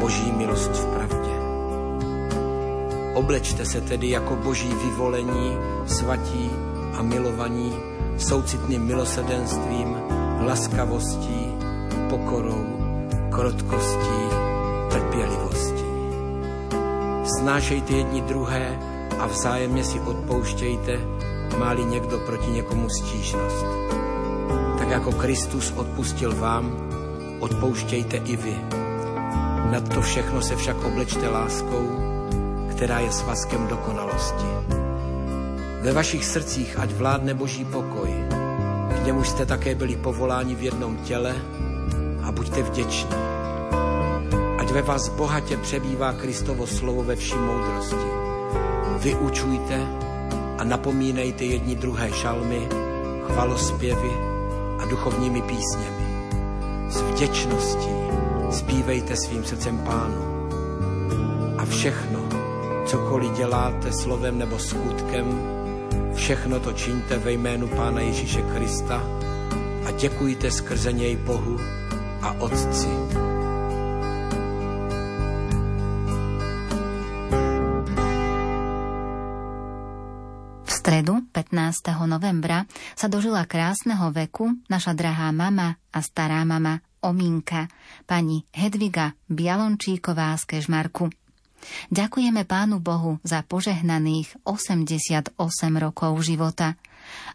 Boží 0.00 0.32
milost 0.32 0.70
v 0.70 0.86
pravdě. 0.86 1.32
Oblečte 3.14 3.64
se 3.64 3.80
tedy 3.80 4.10
jako 4.10 4.36
boží 4.36 4.74
vyvolení, 4.84 5.56
svatí 5.86 6.50
a 6.98 7.02
milovaní, 7.02 7.72
soucitným 8.18 8.82
milosedenstvím, 8.82 9.96
laskavostí, 10.46 11.46
pokorou, 12.10 12.66
krotkostí, 13.30 14.22
trpělivostí. 14.90 15.92
Snášejte 17.38 17.92
jedni 17.92 18.20
druhé 18.20 18.78
a 19.18 19.26
vzájemně 19.26 19.84
si 19.84 20.00
odpouštějte, 20.00 20.98
máli 21.58 21.84
někdo 21.84 22.18
proti 22.18 22.50
někomu 22.50 22.88
stížnost. 22.88 23.66
Tak 24.78 24.88
jako 24.88 25.12
Kristus 25.12 25.72
odpustil 25.76 26.36
vám, 26.36 26.91
odpouštějte 27.42 28.16
i 28.16 28.36
vy. 28.36 28.56
Nad 29.70 29.94
to 29.94 30.00
všechno 30.00 30.42
se 30.42 30.56
však 30.56 30.84
oblečte 30.84 31.28
láskou, 31.28 31.88
která 32.70 32.98
je 32.98 33.12
svazkem 33.12 33.66
dokonalosti. 33.66 34.46
Ve 35.82 35.92
vašich 35.92 36.24
srdcích 36.24 36.78
ať 36.78 36.90
vládne 36.92 37.34
boží 37.34 37.64
pokoj, 37.64 38.10
k 39.02 39.06
němu 39.06 39.24
jste 39.24 39.46
také 39.46 39.74
byli 39.74 39.96
povoláni 39.96 40.54
v 40.54 40.62
jednom 40.62 40.96
těle 40.96 41.34
a 42.22 42.32
buďte 42.32 42.62
vděční. 42.62 43.16
Ať 44.58 44.70
ve 44.70 44.82
vás 44.82 45.08
bohatě 45.08 45.56
přebývá 45.56 46.12
Kristovo 46.12 46.66
slovo 46.66 47.02
ve 47.02 47.16
vší 47.16 47.34
moudrosti. 47.34 48.10
Vyučujte 48.98 49.86
a 50.58 50.64
napomínejte 50.64 51.44
jedni 51.44 51.76
druhé 51.76 52.12
šalmy, 52.12 52.68
chvalospěvy 53.26 54.12
a 54.78 54.84
duchovními 54.84 55.42
písněmi. 55.42 55.91
Vděčností 57.22 57.94
zpívejte 58.50 59.16
svým 59.16 59.44
srdcem 59.44 59.78
pánu. 59.78 60.22
A 61.58 61.64
všechno, 61.64 62.20
cokoliv 62.86 63.32
děláte 63.36 63.92
slovem 63.92 64.38
nebo 64.38 64.58
skutkem, 64.58 65.26
všechno 66.14 66.60
to 66.60 66.72
čiňte 66.72 67.18
ve 67.18 67.32
jménu 67.32 67.68
Pána 67.68 68.00
Ježíše 68.00 68.42
Krista 68.42 69.02
a 69.86 69.90
děkujte 69.90 70.50
skrze 70.50 70.92
něj 70.92 71.16
Bohu 71.16 71.60
a 72.22 72.32
Otci. 72.42 72.90
stredu 80.66 81.22
15. 81.32 81.94
novembra 82.10 82.66
sa 82.98 83.06
dožila 83.06 83.46
krásneho 83.46 84.10
veku 84.10 84.58
naša 84.66 84.98
drahá 84.98 85.30
mama 85.30 85.78
a 85.94 86.02
stará 86.02 86.42
mama 86.42 86.82
Ominka, 87.02 87.66
pani 88.06 88.46
Hedviga 88.54 89.18
Bialončíková 89.26 90.38
z 90.38 90.44
Kežmarku. 90.46 91.10
Ďakujeme 91.90 92.42
Pánu 92.42 92.82
Bohu 92.82 93.22
za 93.22 93.46
požehnaných 93.46 94.34
88 94.42 95.38
rokov 95.78 96.12
života 96.22 96.74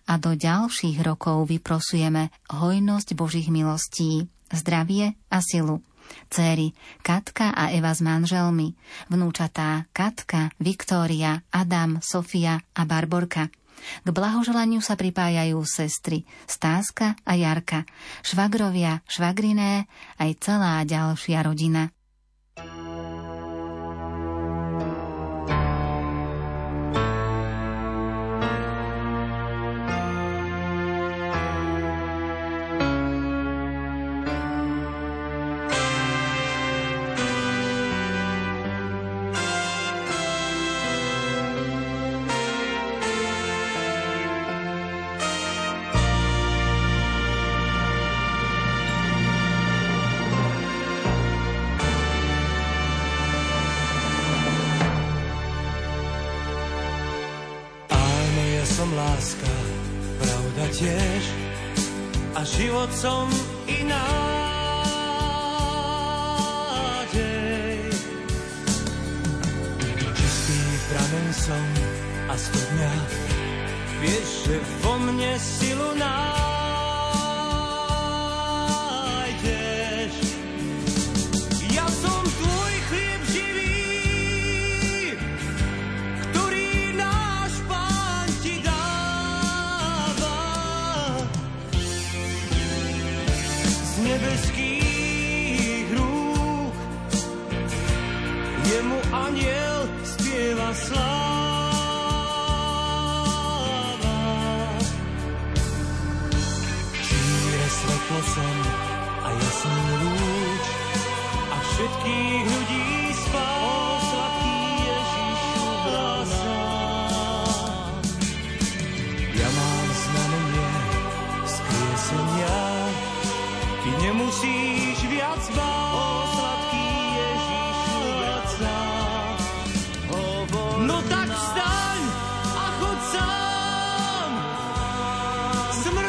a 0.08 0.14
do 0.20 0.36
ďalších 0.36 1.00
rokov 1.04 1.48
vyprosujeme 1.48 2.32
hojnosť 2.52 3.08
Božích 3.16 3.48
milostí, 3.52 4.28
zdravie 4.52 5.16
a 5.32 5.40
silu. 5.44 5.84
Céry 6.32 6.72
Katka 7.04 7.52
a 7.52 7.68
Eva 7.76 7.92
s 7.92 8.00
manželmi, 8.00 8.80
vnúčatá 9.12 9.92
Katka, 9.92 10.56
Viktória, 10.56 11.44
Adam, 11.52 12.00
Sofia 12.00 12.64
a 12.72 12.82
Barborka. 12.88 13.52
K 13.78 14.08
blahoželaniu 14.14 14.80
sa 14.84 14.94
pripájajú 14.94 15.58
sestry 15.66 16.24
Stáska 16.46 17.18
a 17.26 17.34
Jarka, 17.34 17.84
švagrovia, 18.22 19.02
švagriné, 19.10 19.90
aj 20.22 20.32
celá 20.40 20.86
ďalšia 20.86 21.42
rodina. 21.42 21.97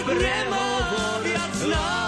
prehovoriac 0.09 1.61
nám. 1.69 2.03
No. 2.03 2.08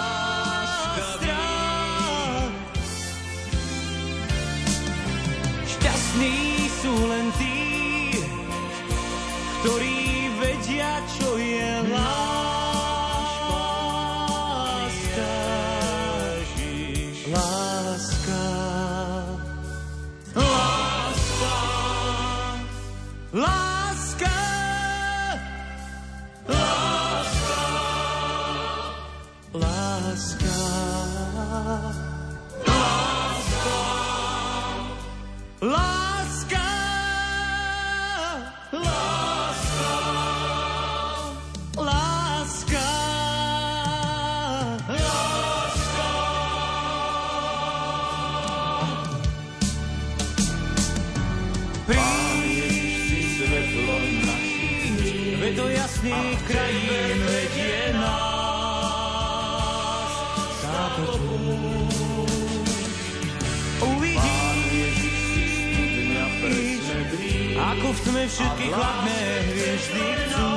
slnce 68.21 68.37
všetky 68.37 68.67
chladné 68.69 69.21
hviezdy 69.49 70.05
chcú 70.13 70.51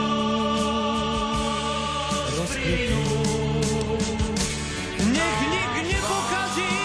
rozkvitnú. 2.36 3.04
Nech 5.16 5.40
nik 5.48 5.72
nepokazí 5.88 6.76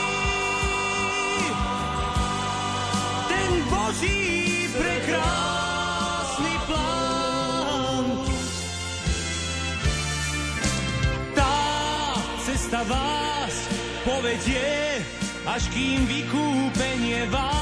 ten 3.28 3.52
Boží 3.68 4.24
prekrásny 4.72 6.56
plán. 6.64 8.06
Tá 11.36 11.60
cesta 12.48 12.80
vás 12.88 13.56
povedie, 14.08 15.04
až 15.44 15.64
kým 15.76 16.08
vykúpenie 16.08 17.28
vás 17.28 17.59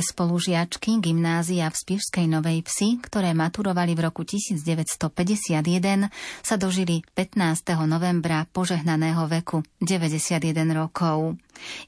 Spolužiačky 0.00 0.98
gymnázia 0.98 1.68
v 1.68 1.76
Spišskej 1.76 2.26
Novej 2.26 2.64
Psi, 2.64 2.98
ktoré 3.04 3.36
maturovali 3.36 3.92
v 3.92 4.08
roku 4.08 4.26
1951, 4.26 6.10
sa 6.40 6.54
dožili 6.56 7.04
15. 7.14 7.76
novembra 7.84 8.48
požehnaného 8.50 9.28
veku 9.28 9.60
91 9.78 10.40
rokov. 10.72 11.36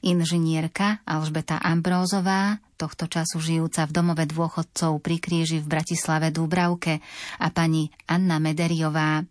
Inžinierka 0.05 1.01
Alžbeta 1.03 1.57
Ambrózová, 1.57 2.61
tohto 2.77 3.09
času 3.09 3.41
žijúca 3.41 3.89
v 3.89 3.91
domove 3.91 4.23
dôchodcov 4.29 5.01
pri 5.01 5.17
kríži 5.17 5.57
v 5.59 5.69
Bratislave 5.69 6.29
Dúbravke 6.29 7.01
a 7.41 7.47
pani 7.49 7.89
Anna 8.05 8.37
Mederiová, 8.37 9.25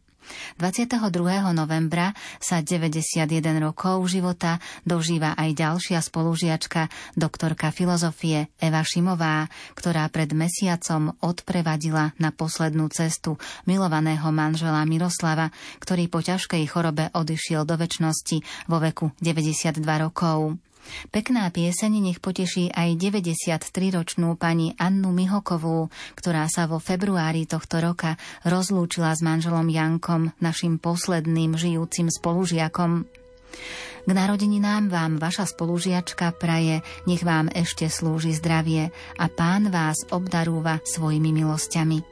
22. 0.58 1.08
novembra 1.52 2.16
sa 2.38 2.64
91 2.64 3.28
rokov 3.60 4.02
života 4.08 4.58
dožíva 4.82 5.36
aj 5.36 5.50
ďalšia 5.54 6.00
spolužiačka, 6.00 6.88
doktorka 7.14 7.70
filozofie 7.70 8.50
Eva 8.58 8.82
Šimová, 8.82 9.46
ktorá 9.76 10.08
pred 10.08 10.32
mesiacom 10.32 11.14
odprevadila 11.20 12.16
na 12.16 12.34
poslednú 12.34 12.88
cestu 12.90 13.38
milovaného 13.68 14.28
manžela 14.34 14.82
Miroslava, 14.88 15.54
ktorý 15.78 16.08
po 16.08 16.24
ťažkej 16.24 16.62
chorobe 16.66 17.10
odišiel 17.12 17.62
do 17.68 17.78
väčšnosti 17.78 18.68
vo 18.68 18.80
veku 18.80 19.14
92 19.20 19.82
rokov. 20.02 20.58
Pekná 21.10 21.48
pieseň 21.48 21.92
nech 22.02 22.18
poteší 22.18 22.70
aj 22.72 22.98
93-ročnú 22.98 24.34
pani 24.36 24.76
Annu 24.76 25.10
Mihokovú, 25.14 25.88
ktorá 26.18 26.46
sa 26.50 26.68
vo 26.70 26.82
februári 26.82 27.46
tohto 27.46 27.80
roka 27.80 28.20
rozlúčila 28.44 29.14
s 29.14 29.24
manželom 29.24 29.66
Jankom, 29.70 30.34
našim 30.42 30.76
posledným 30.82 31.54
žijúcim 31.56 32.10
spolužiakom. 32.10 33.08
K 34.02 34.10
narodeninám 34.10 34.90
vám 34.90 35.12
vaša 35.22 35.46
spolužiačka 35.46 36.34
praje, 36.34 36.82
nech 37.06 37.22
vám 37.22 37.46
ešte 37.54 37.86
slúži 37.86 38.34
zdravie 38.34 38.90
a 39.14 39.24
pán 39.30 39.70
vás 39.70 40.02
obdarúva 40.10 40.82
svojimi 40.82 41.30
milosťami. 41.30 42.11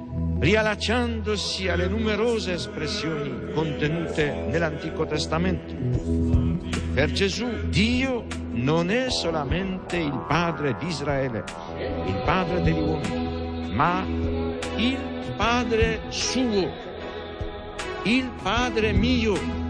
riallacciandosi 0.41 1.69
alle 1.69 1.87
numerose 1.87 2.53
espressioni 2.53 3.51
contenute 3.53 4.47
nell'Antico 4.49 5.05
Testamento. 5.05 5.75
Per 6.95 7.11
Gesù 7.11 7.47
Dio 7.69 8.25
non 8.53 8.89
è 8.89 9.11
solamente 9.11 9.97
il 9.97 10.25
Padre 10.27 10.75
di 10.79 10.87
Israele, 10.87 11.43
il 12.07 12.19
Padre 12.25 12.63
degli 12.63 12.79
uomini, 12.79 13.71
ma 13.71 14.03
il 14.77 14.97
Padre 15.37 16.01
suo, 16.09 16.71
il 18.03 18.31
Padre 18.41 18.93
mio. 18.93 19.69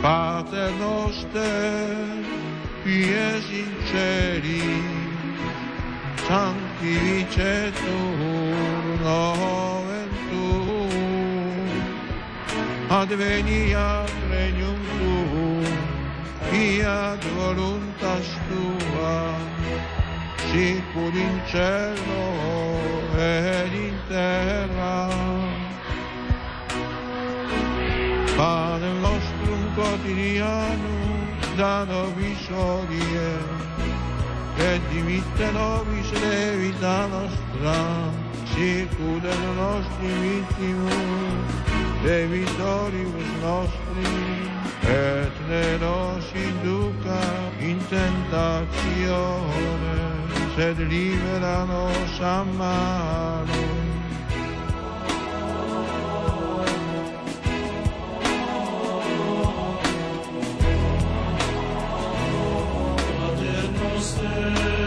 Pater 0.00 0.70
noster, 0.78 2.22
qui 2.82 3.02
sinceri, 3.40 4.60
sanctificetur 6.24 8.83
nomen 9.04 10.10
tuum, 10.30 11.68
adveniat 12.88 14.12
regnum 14.30 14.80
tuum, 14.96 15.64
fiat 16.48 17.22
voluntas 17.36 18.28
tua, 18.48 19.16
sicur 20.48 21.14
in 21.26 21.36
cielo 21.50 22.24
ed 23.18 23.72
in 23.86 23.96
terra. 24.08 25.08
Pane 28.36 28.90
nostrum 29.04 29.62
quotidianum 29.76 31.20
da 31.58 31.84
nobis 31.84 32.44
odie, 32.50 33.32
et 34.58 34.80
dimitte 34.90 35.48
nobis 35.52 36.08
levita 36.22 36.96
nostra, 37.12 38.23
sicur 38.52 39.24
et 39.24 39.42
nostri 39.56 40.10
vittimus, 40.22 41.50
debitoribus 42.04 43.30
nostri, 43.42 44.14
et 44.82 45.34
ne 45.48 45.78
nos 45.78 46.24
induca 46.34 47.22
in 47.60 47.78
tentatione, 47.88 49.96
sed 50.56 50.78
libera 50.78 51.64
nos 51.64 52.20
a 52.20 52.44
malo. 52.44 53.64
Pater 64.24 64.83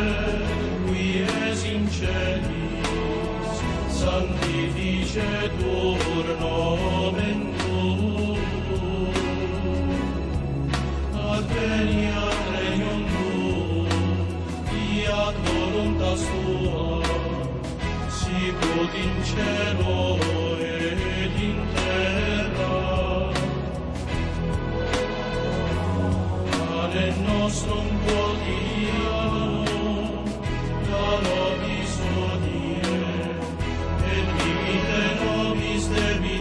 nostrum 27.48 27.88
quotidianum, 28.06 28.67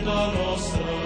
debita 0.06 0.30
nostra, 0.38 0.96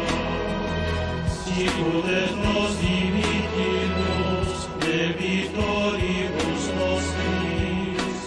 sicut 1.44 2.06
et 2.08 2.36
nos 2.36 2.72
dimittimus 2.80 4.68
debitoribus 4.80 6.64
nostris, 6.78 8.18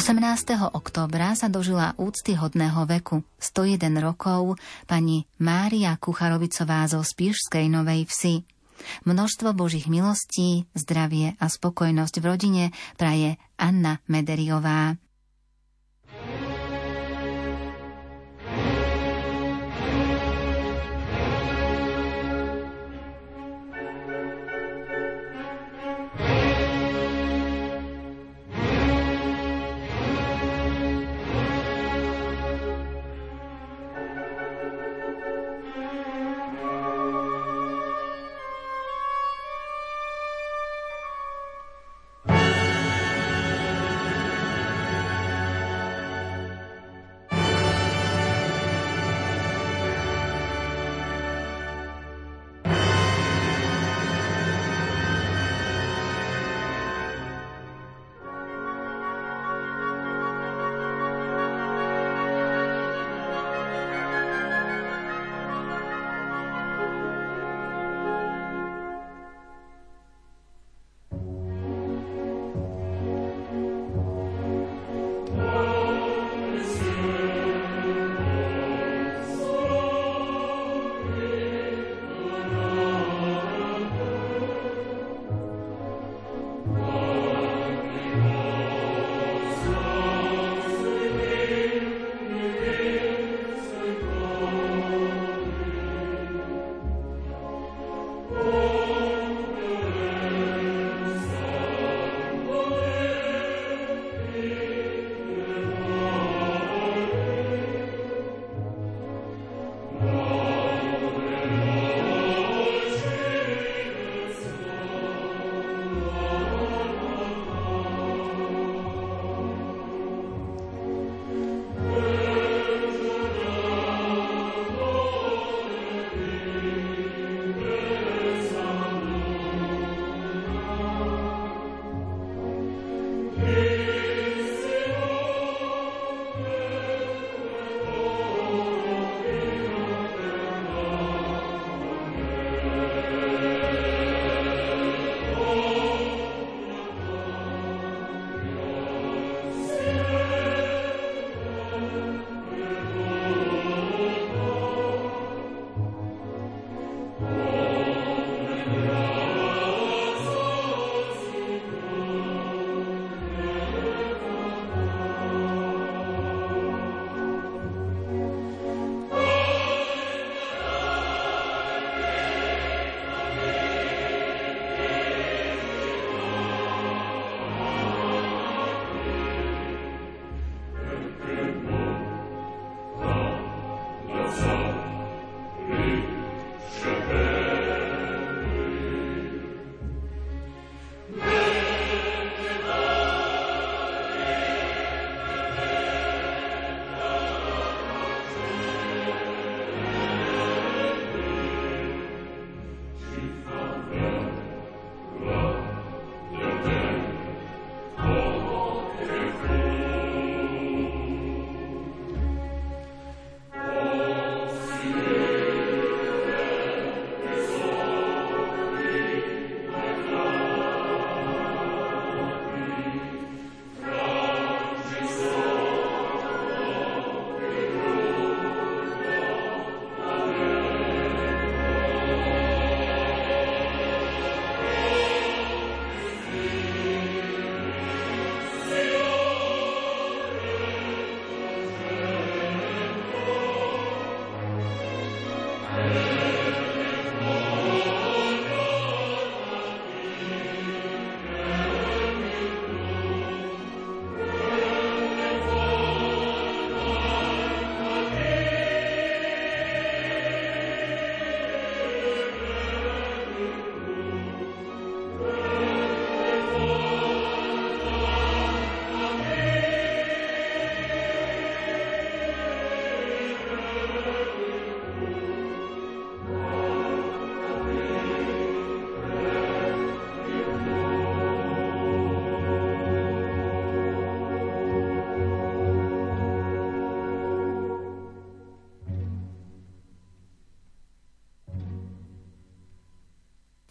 18. 0.00 0.72
októbra 0.72 1.36
sa 1.36 1.52
dožila 1.52 1.92
úctyhodného 2.00 2.88
veku 2.88 3.20
101 3.36 4.00
rokov 4.00 4.56
pani 4.88 5.28
Mária 5.36 5.92
Kucharovicová 6.00 6.88
zo 6.88 7.04
Spišskej 7.04 7.68
Novej 7.68 8.08
Vsi. 8.08 8.40
Množstvo 9.04 9.52
Božích 9.52 9.92
milostí, 9.92 10.64
zdravie 10.72 11.36
a 11.36 11.52
spokojnosť 11.52 12.16
v 12.16 12.24
rodine 12.24 12.64
praje 12.96 13.36
Anna 13.60 14.00
Mederiová. 14.08 14.96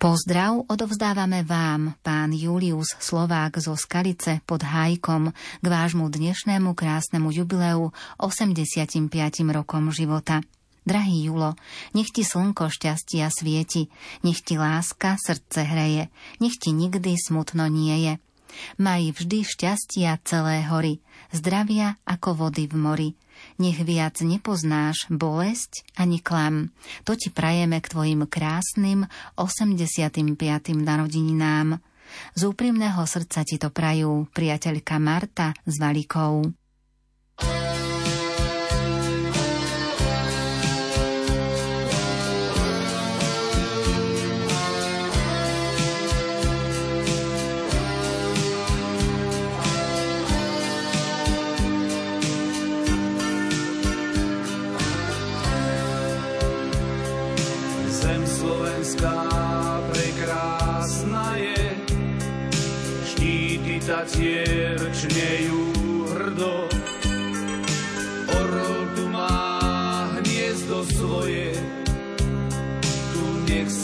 Pozdrav 0.09 0.65
odovzdávame 0.65 1.45
vám, 1.45 1.93
pán 2.01 2.33
Julius 2.33 2.97
Slovák 2.97 3.61
zo 3.61 3.77
Skalice 3.77 4.41
pod 4.41 4.65
Hájkom, 4.65 5.29
k 5.61 5.65
vášmu 5.69 6.09
dnešnému 6.09 6.73
krásnemu 6.73 7.29
jubileu 7.29 7.93
85. 8.17 9.05
rokom 9.53 9.93
života. 9.93 10.41
Drahý 10.81 11.29
Julo, 11.29 11.53
nech 11.93 12.09
ti 12.09 12.25
slnko 12.25 12.73
šťastia 12.73 13.29
svieti, 13.29 13.93
nech 14.25 14.41
ti 14.41 14.57
láska 14.57 15.13
srdce 15.21 15.61
hreje, 15.61 16.09
nech 16.41 16.57
ti 16.57 16.73
nikdy 16.73 17.13
smutno 17.13 17.69
nie 17.69 18.09
je. 18.09 18.13
Maj 18.81 19.13
vždy 19.13 19.45
šťastia 19.45 20.25
celé 20.25 20.65
hory, 20.65 21.05
zdravia 21.29 22.01
ako 22.09 22.49
vody 22.49 22.65
v 22.65 22.75
mori, 22.81 23.09
nech 23.59 23.79
viac 23.83 24.19
nepoznáš 24.23 25.07
bolesť 25.11 25.83
ani 25.99 26.19
klam. 26.23 26.71
To 27.03 27.15
ti 27.17 27.31
prajeme 27.31 27.79
k 27.79 27.91
tvojim 27.91 28.21
krásnym 28.29 29.05
85. 29.35 30.35
narodeninám. 30.75 31.79
Z 32.33 32.41
úprimného 32.41 33.01
srdca 33.05 33.45
ti 33.45 33.61
to 33.61 33.69
prajú 33.69 34.25
priateľka 34.33 34.97
Marta 34.97 35.53
s 35.65 35.77
Valikou. 35.77 36.49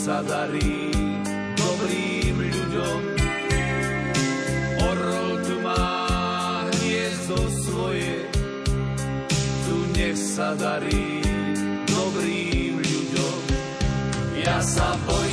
Sa 0.06 0.22
darí 0.22 0.94
dobrým 1.58 2.38
ľuďom. 2.38 3.00
Orol 4.86 5.30
tu 5.42 5.58
má 5.66 6.62
hniezdo 6.70 7.34
svoje, 7.66 8.30
tu 9.66 9.74
nech 9.98 10.14
sa 10.14 10.54
darí 10.54 11.26
dobrým 11.90 12.78
ľuďom. 12.86 13.38
Ja 14.46 14.62
sa 14.62 14.94
bojím, 15.10 15.25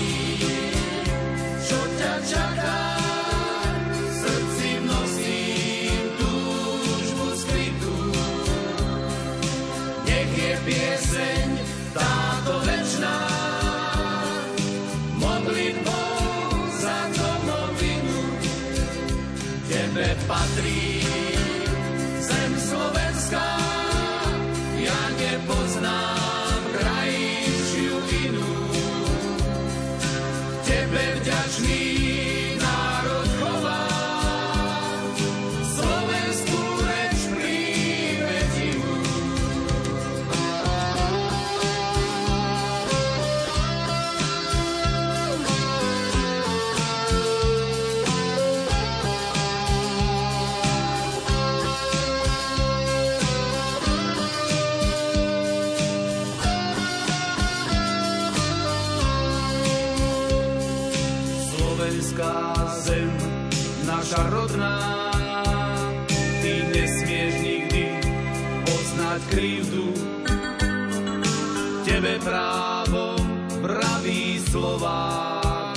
Tebe 72.24 72.40
právo 72.40 73.20
praví 73.60 74.40
Slovák, 74.48 75.76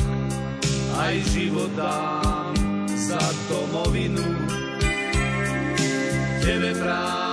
aj 0.94 1.14
života 1.34 2.22
za 2.94 3.18
domovinu. 3.50 4.22
Tebe 6.46 6.70
právo 6.78 7.25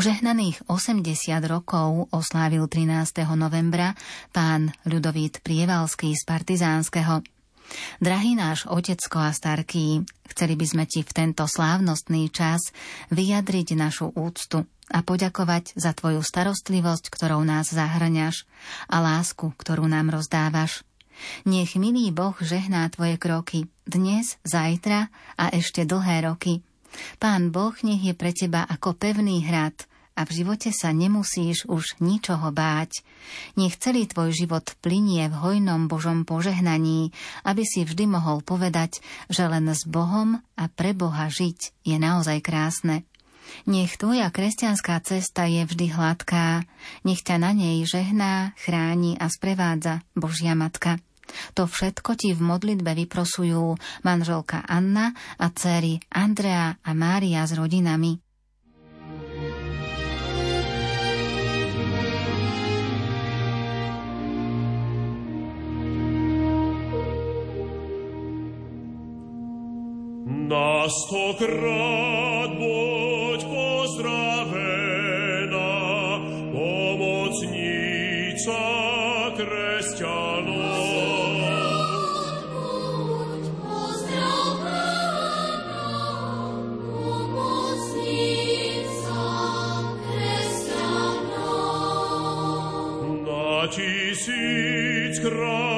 Požehnaných 0.00 0.64
80 0.64 1.04
rokov 1.44 2.08
oslávil 2.08 2.64
13. 2.64 3.20
novembra 3.36 3.92
pán 4.32 4.72
Ľudovít 4.88 5.44
Prievalský 5.44 6.16
z 6.16 6.24
Partizánskeho. 6.24 7.20
Drahý 8.00 8.32
náš 8.32 8.64
otecko 8.64 9.20
a 9.20 9.28
starký, 9.28 10.00
chceli 10.24 10.56
by 10.56 10.64
sme 10.64 10.84
ti 10.88 11.04
v 11.04 11.12
tento 11.12 11.44
slávnostný 11.44 12.32
čas 12.32 12.72
vyjadriť 13.12 13.76
našu 13.76 14.08
úctu 14.16 14.64
a 14.88 15.04
poďakovať 15.04 15.76
za 15.76 15.92
tvoju 15.92 16.24
starostlivosť, 16.24 17.12
ktorou 17.12 17.44
nás 17.44 17.68
zahrňaš 17.68 18.48
a 18.88 19.04
lásku, 19.04 19.52
ktorú 19.52 19.84
nám 19.84 20.16
rozdávaš. 20.16 20.80
Nech 21.44 21.76
milý 21.76 22.08
Boh 22.08 22.40
žehná 22.40 22.88
tvoje 22.88 23.20
kroky 23.20 23.68
dnes, 23.84 24.40
zajtra 24.48 25.12
a 25.36 25.52
ešte 25.52 25.84
dlhé 25.84 26.24
roky. 26.24 26.64
Pán 27.20 27.52
Boh 27.52 27.76
nech 27.84 28.00
je 28.00 28.16
pre 28.16 28.32
teba 28.32 28.64
ako 28.64 28.96
pevný 28.96 29.44
hrad– 29.44 29.76
a 30.20 30.28
v 30.28 30.44
živote 30.44 30.68
sa 30.68 30.92
nemusíš 30.92 31.64
už 31.64 31.96
ničoho 32.04 32.52
báť. 32.52 33.00
Nech 33.56 33.80
celý 33.80 34.04
tvoj 34.04 34.36
život 34.36 34.68
plinie 34.84 35.32
v 35.32 35.40
hojnom 35.40 35.88
Božom 35.88 36.28
požehnaní, 36.28 37.16
aby 37.48 37.64
si 37.64 37.88
vždy 37.88 38.04
mohol 38.04 38.44
povedať, 38.44 39.00
že 39.32 39.48
len 39.48 39.64
s 39.72 39.88
Bohom 39.88 40.44
a 40.60 40.68
pre 40.68 40.92
Boha 40.92 41.32
žiť 41.32 41.88
je 41.88 41.96
naozaj 41.96 42.44
krásne. 42.44 43.08
Nech 43.64 43.96
tvoja 43.96 44.28
kresťanská 44.28 45.00
cesta 45.02 45.48
je 45.48 45.64
vždy 45.64 45.96
hladká, 45.96 46.68
nech 47.02 47.24
ťa 47.24 47.40
na 47.40 47.56
nej 47.56 47.82
žehná, 47.88 48.52
chráni 48.60 49.16
a 49.16 49.26
sprevádza 49.32 50.04
Božia 50.12 50.52
Matka. 50.52 51.00
To 51.54 51.66
všetko 51.66 52.10
ti 52.18 52.34
v 52.34 52.42
modlitbe 52.42 52.92
vyprosujú 53.06 53.78
manželka 54.02 54.66
Anna 54.66 55.14
a 55.38 55.46
céry 55.54 56.02
Andrea 56.10 56.76
a 56.82 56.90
Mária 56.92 57.46
s 57.46 57.54
rodinami. 57.54 58.29
Na 70.50 70.90
stokrát 70.90 72.50
buď 72.58 73.40
pozdravená, 73.46 74.58
pomocnica 76.50 78.58
kresťanov. 79.38 80.90
tisíckrát 93.70 95.69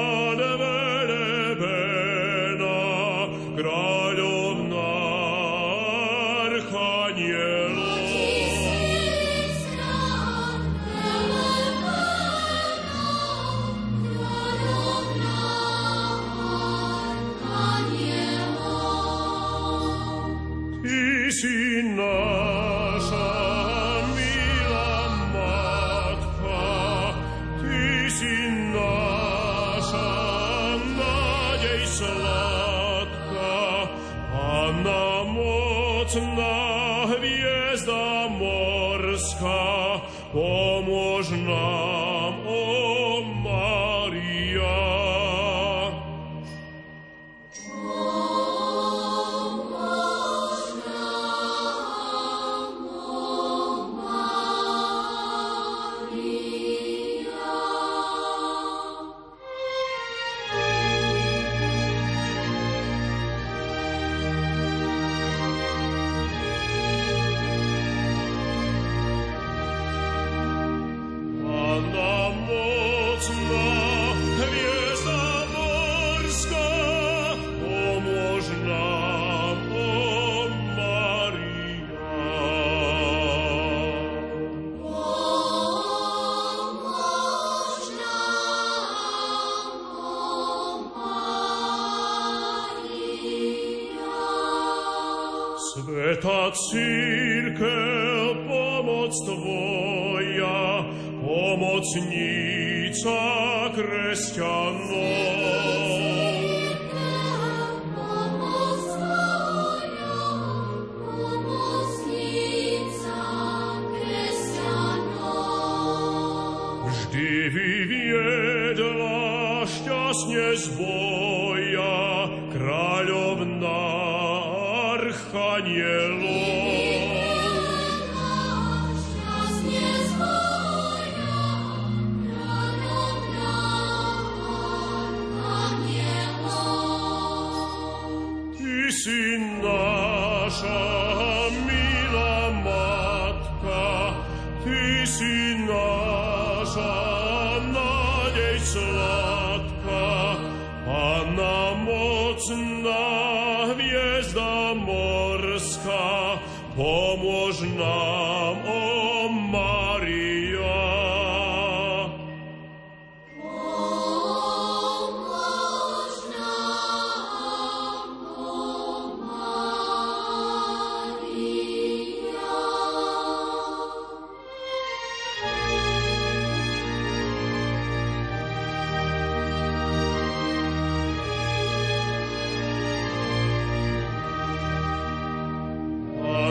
see 96.54 97.01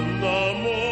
Panna 0.01 0.53
mocná, 0.53 0.90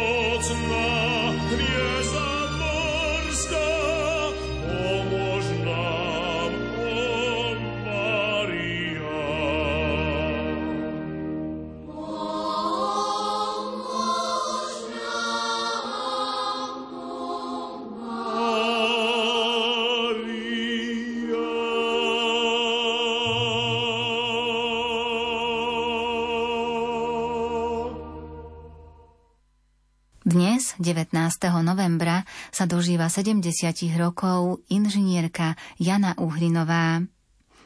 sa 32.60 32.68
dožíva 32.68 33.08
70 33.08 33.48
rokov 33.96 34.60
inžinierka 34.68 35.56
Jana 35.80 36.12
Uhrinová. 36.20 37.00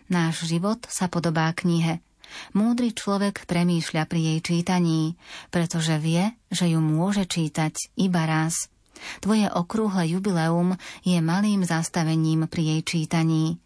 Náš 0.07 0.47
život 0.47 0.87
sa 0.87 1.11
podobá 1.11 1.51
knihe. 1.51 1.99
Múdry 2.55 2.95
človek 2.95 3.43
premýšľa 3.43 4.07
pri 4.07 4.21
jej 4.23 4.39
čítaní, 4.39 5.19
pretože 5.51 5.99
vie, 5.99 6.31
že 6.47 6.71
ju 6.71 6.79
môže 6.79 7.27
čítať 7.27 7.75
iba 7.99 8.23
raz. 8.23 8.71
Tvoje 9.19 9.51
okrúhle 9.51 10.15
jubileum 10.15 10.79
je 11.03 11.19
malým 11.19 11.67
zastavením 11.67 12.47
pri 12.47 12.79
jej 12.79 12.81
čítaní. 12.87 13.59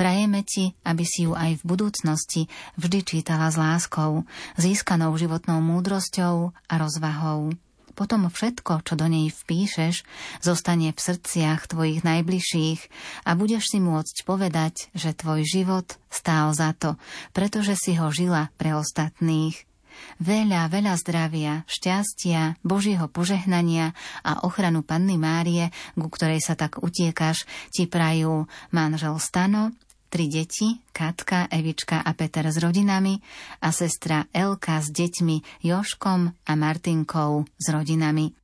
Prajeme 0.00 0.48
ti, 0.48 0.72
aby 0.88 1.04
si 1.04 1.28
ju 1.28 1.36
aj 1.36 1.60
v 1.60 1.62
budúcnosti 1.76 2.48
vždy 2.80 3.04
čítala 3.04 3.52
s 3.52 3.60
láskou, 3.60 4.24
získanou 4.56 5.12
životnou 5.20 5.60
múdrosťou 5.60 6.56
a 6.56 6.74
rozvahou. 6.80 7.52
Potom 8.00 8.32
všetko, 8.32 8.80
čo 8.80 8.96
do 8.96 9.04
nej 9.12 9.28
vpíšeš, 9.28 10.08
zostane 10.40 10.96
v 10.96 11.04
srdciach 11.04 11.68
tvojich 11.68 12.00
najbližších 12.00 12.80
a 13.28 13.36
budeš 13.36 13.76
si 13.76 13.78
môcť 13.84 14.24
povedať, 14.24 14.88
že 14.96 15.12
tvoj 15.12 15.44
život 15.44 16.00
stál 16.08 16.56
za 16.56 16.72
to, 16.72 16.96
pretože 17.36 17.76
si 17.76 18.00
ho 18.00 18.08
žila 18.08 18.48
pre 18.56 18.72
ostatných. 18.72 19.68
Veľa, 20.16 20.72
veľa 20.72 20.96
zdravia, 20.96 21.68
šťastia, 21.68 22.56
Božieho 22.64 23.04
požehnania 23.04 23.92
a 24.24 24.48
ochranu 24.48 24.80
Panny 24.80 25.20
Márie, 25.20 25.68
ku 25.92 26.08
ktorej 26.08 26.40
sa 26.40 26.56
tak 26.56 26.80
utiekaš, 26.80 27.44
ti 27.68 27.84
prajú 27.84 28.48
manžel 28.72 29.12
Stano 29.20 29.76
tri 30.10 30.26
deti, 30.26 30.82
Katka, 30.92 31.46
Evička 31.46 32.02
a 32.02 32.10
Peter 32.18 32.50
s 32.50 32.58
rodinami 32.58 33.14
a 33.62 33.70
sestra 33.70 34.26
Elka 34.34 34.82
s 34.82 34.90
deťmi 34.90 35.62
Joškom 35.62 36.26
a 36.26 36.52
Martinkou 36.58 37.46
s 37.54 37.66
rodinami. 37.70 38.34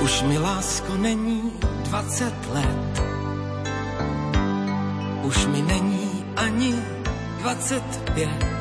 Už 0.00 0.22
mi 0.22 0.38
lásko 0.38 0.96
není 0.96 1.52
20 1.84 2.32
let, 2.54 2.92
už 5.26 5.46
mi 5.46 5.60
není 5.62 6.24
ani 6.36 6.72
25. 7.42 8.55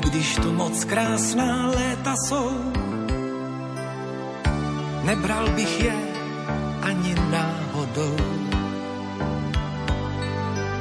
I 0.00 0.02
když 0.02 0.34
tu 0.34 0.52
moc 0.52 0.84
krásná 0.84 1.66
léta 1.66 2.14
jsou, 2.16 2.72
nebral 5.04 5.50
bych 5.50 5.84
je 5.84 5.94
ani 6.82 7.14
náhodou. 7.14 8.16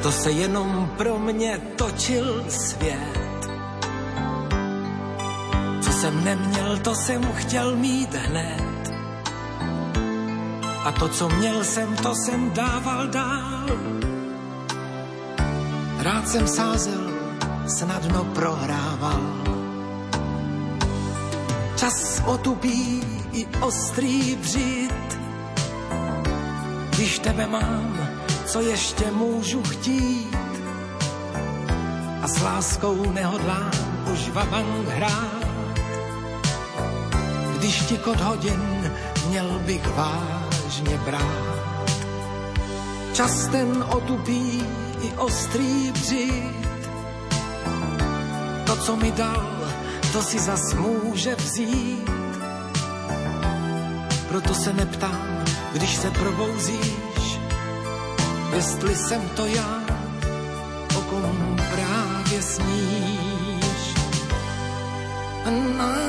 To 0.01 0.11
se 0.11 0.31
jenom 0.31 0.91
pro 0.97 1.19
mě 1.19 1.59
točil 1.75 2.43
svět 2.47 3.19
jsem 5.99 6.23
neměl, 6.23 6.77
to 6.77 6.95
jsem 6.95 7.21
chtěl 7.33 7.75
mít 7.75 8.13
hned. 8.13 8.93
A 10.83 10.91
to, 10.91 11.07
co 11.09 11.29
měl 11.29 11.63
jsem, 11.63 11.95
to 11.95 12.15
jsem 12.15 12.51
dával 12.53 13.07
dál. 13.07 13.67
Rád 15.99 16.27
jsem 16.27 16.47
sázel, 16.47 17.08
snadno 17.69 18.23
prohrával. 18.23 19.21
Čas 21.75 22.21
otupí 22.25 23.03
i 23.31 23.47
ostrý 23.61 24.35
vřít. 24.35 25.19
Když 26.89 27.19
tebe 27.19 27.47
mám, 27.47 27.97
co 28.45 28.61
ještě 28.61 29.11
můžu 29.11 29.63
chtít? 29.63 30.37
A 32.21 32.27
s 32.27 32.41
láskou 32.41 33.11
nehodlám 33.11 33.71
už 34.13 34.29
vabank 34.29 34.87
hrát 34.87 35.49
když 37.59 37.81
ti 37.81 37.97
kod 37.97 38.19
hodin 38.19 38.91
měl 39.27 39.59
bych 39.65 39.87
vážně 39.87 40.97
brát. 41.05 41.59
Čas 43.13 43.47
ten 43.47 43.85
otupí 43.89 44.63
i 45.01 45.11
ostrý 45.17 45.91
břít. 45.91 46.68
Co 48.85 48.95
mi 48.95 49.11
dal, 49.11 49.73
to 50.13 50.21
si 50.23 50.39
zas 50.39 50.73
může 50.73 51.35
vzít. 51.35 52.09
Proto 54.27 54.53
se 54.53 54.73
neptám, 54.73 55.43
když 55.73 55.95
se 55.95 56.11
probouzíš, 56.11 57.39
jestli 58.55 58.95
jsem 58.95 59.29
to 59.35 59.45
já, 59.45 59.79
o 60.97 61.01
kom 61.01 61.57
právě 61.71 62.41
sníš. 62.41 63.95
Na, 65.77 66.08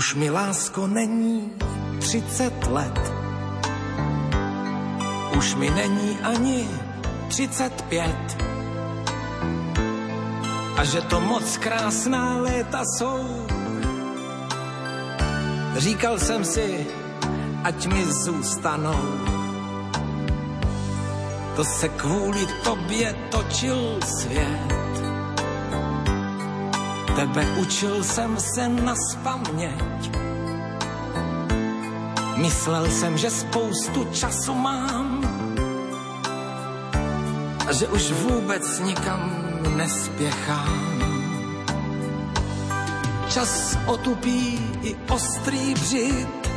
Už 0.00 0.14
mi 0.14 0.30
lásko 0.30 0.86
není 0.86 1.52
třicet 1.98 2.66
let, 2.66 3.12
už 5.36 5.54
mi 5.54 5.70
není 5.70 6.18
ani 6.24 6.68
35. 7.28 8.16
A 10.76 10.84
že 10.84 11.00
to 11.00 11.20
moc 11.20 11.56
krásná 11.56 12.36
léta 12.36 12.82
jsou. 12.84 13.46
Říkal 15.76 16.18
jsem 16.18 16.44
si, 16.44 16.86
ať 17.64 17.86
mi 17.86 18.04
zůstanou. 18.24 19.04
To 21.56 21.64
se 21.64 21.88
kvůli 21.88 22.46
tobě 22.64 23.14
točil 23.30 24.00
svět. 24.20 24.79
Tebe 27.20 27.46
učil 27.60 28.04
jsem 28.04 28.40
se 28.40 28.68
na 28.68 28.94
spaměť 29.10 30.10
Myslel 32.36 32.90
jsem, 32.90 33.18
že 33.18 33.30
spoustu 33.30 34.04
času 34.12 34.54
mám 34.54 35.20
a 37.68 37.72
že 37.72 37.88
už 37.88 38.10
vůbec 38.12 38.80
nikam 38.80 39.48
nespěchám. 39.76 41.02
Čas 43.28 43.76
otupí 43.86 44.60
i 44.82 44.96
ostrý 45.08 45.74
břit, 45.74 46.50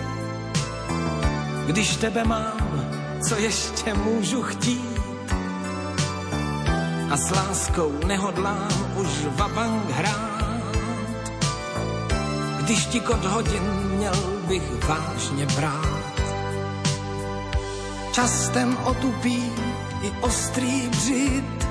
když 1.65 1.95
tebe 1.95 2.23
mám, 2.23 2.87
co 3.27 3.35
ještě 3.35 3.93
můžu 3.93 4.41
chtít. 4.41 4.99
A 7.11 7.17
s 7.17 7.31
láskou 7.31 7.91
nehodlám 8.07 8.95
už 8.95 9.07
vabank 9.35 9.89
hrát, 9.89 10.32
když 12.63 12.85
ti 12.85 12.99
kod 12.99 13.25
hodin 13.25 13.63
měl 13.95 14.15
bych 14.47 14.87
vážně 14.87 15.45
brát. 15.45 16.03
Častem 18.11 18.77
otupí 18.83 19.51
i 20.01 20.11
ostrý 20.21 20.89
břit. 20.89 21.67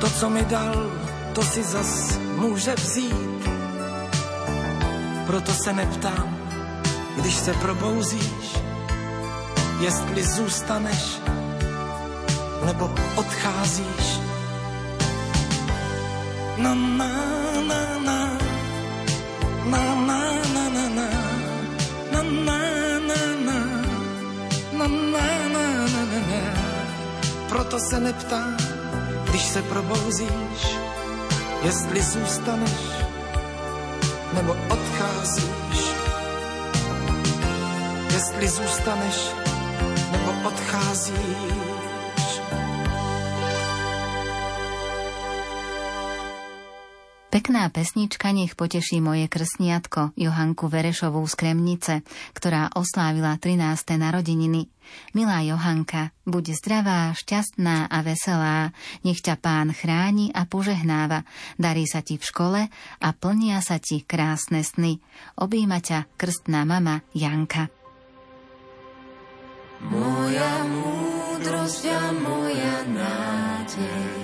To, 0.00 0.10
co 0.10 0.30
mi 0.30 0.44
dal, 0.44 0.90
to 1.32 1.42
si 1.42 1.62
zas 1.62 2.18
může 2.36 2.74
vzít. 2.74 3.48
Proto 5.26 5.52
se 5.52 5.72
neptám, 5.72 6.36
když 7.16 7.34
se 7.34 7.54
probouzíš, 7.54 8.56
jestli 9.80 10.24
zůstaneš 10.24 11.18
nebo 12.64 12.94
odcházíš. 13.16 14.20
Na, 16.56 16.74
na, 16.74 17.08
na, 17.08 17.08
na, 17.60 17.60
na, 17.60 17.88
na. 17.88 17.93
Proto 27.54 27.78
se 27.78 28.00
neptám, 28.00 28.56
když 29.24 29.42
se 29.42 29.62
probouzíš, 29.62 30.76
jestli 31.62 32.02
zůstaneš 32.02 32.80
nebo 34.32 34.56
odcházíš. 34.70 35.94
Jestli 38.14 38.48
zůstaneš 38.48 39.43
Pekná 47.34 47.66
pesnička 47.66 48.30
nech 48.30 48.54
poteší 48.54 49.02
moje 49.02 49.26
krsniatko 49.26 50.14
Johanku 50.14 50.70
Verešovú 50.70 51.18
z 51.26 51.34
Kremnice, 51.34 52.06
ktorá 52.30 52.70
oslávila 52.78 53.34
13. 53.42 53.98
narodeniny. 53.98 54.70
Milá 55.18 55.42
Johanka, 55.42 56.14
buď 56.30 56.54
zdravá, 56.54 57.10
šťastná 57.10 57.90
a 57.90 57.98
veselá, 58.06 58.70
nech 59.02 59.18
ťa 59.18 59.34
pán 59.42 59.74
chráni 59.74 60.30
a 60.30 60.46
požehnáva, 60.46 61.26
darí 61.58 61.90
sa 61.90 62.06
ti 62.06 62.22
v 62.22 62.22
škole 62.22 62.60
a 63.02 63.08
plnia 63.10 63.58
sa 63.66 63.82
ti 63.82 64.06
krásne 64.06 64.62
sny. 64.62 65.02
Obíma 65.34 65.82
ťa 65.82 66.06
krstná 66.14 66.62
mama 66.62 67.02
Janka. 67.18 67.66
Moja 69.90 70.54
múdrosť 70.70 71.82
a 71.82 72.02
moja 72.14 72.78
nádej 72.94 74.23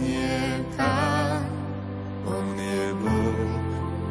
je 0.00 0.64
Pán. 0.76 1.46
On 2.26 2.46
je 2.58 2.84
Boh 2.98 3.50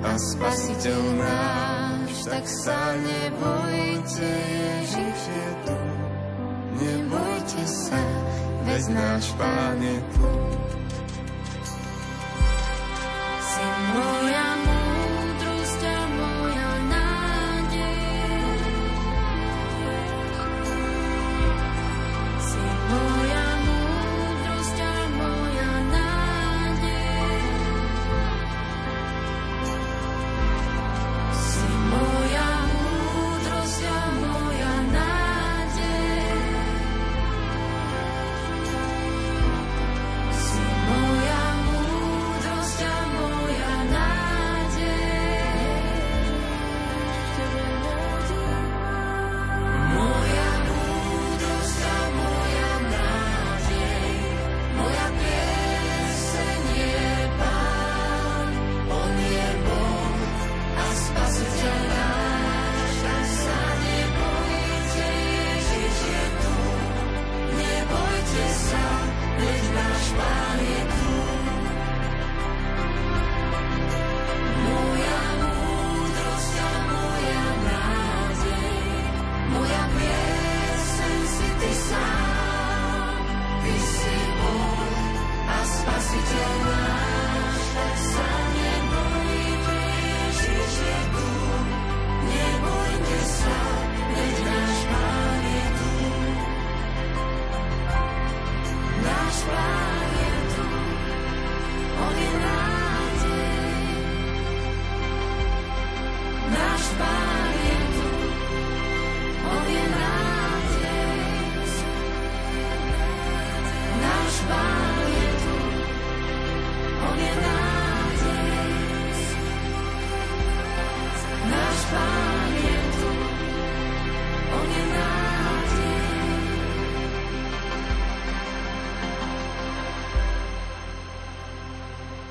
a 0.03 0.11
Spasiteľ 0.15 1.01
náš, 1.19 2.11
tak 2.25 2.45
sa 2.47 2.95
nebojte, 2.99 4.31
Ježiš 4.31 5.19
je 5.27 5.49
tu. 5.67 5.79
Nebojte 6.79 7.63
sa, 7.67 8.01
veď 8.63 8.83
náš 8.95 9.25
Pán 9.35 9.79
je 9.83 9.97
tu. 10.15 10.29
Si 13.39 13.65
moja 13.91 14.47
múdrosť 14.63 14.88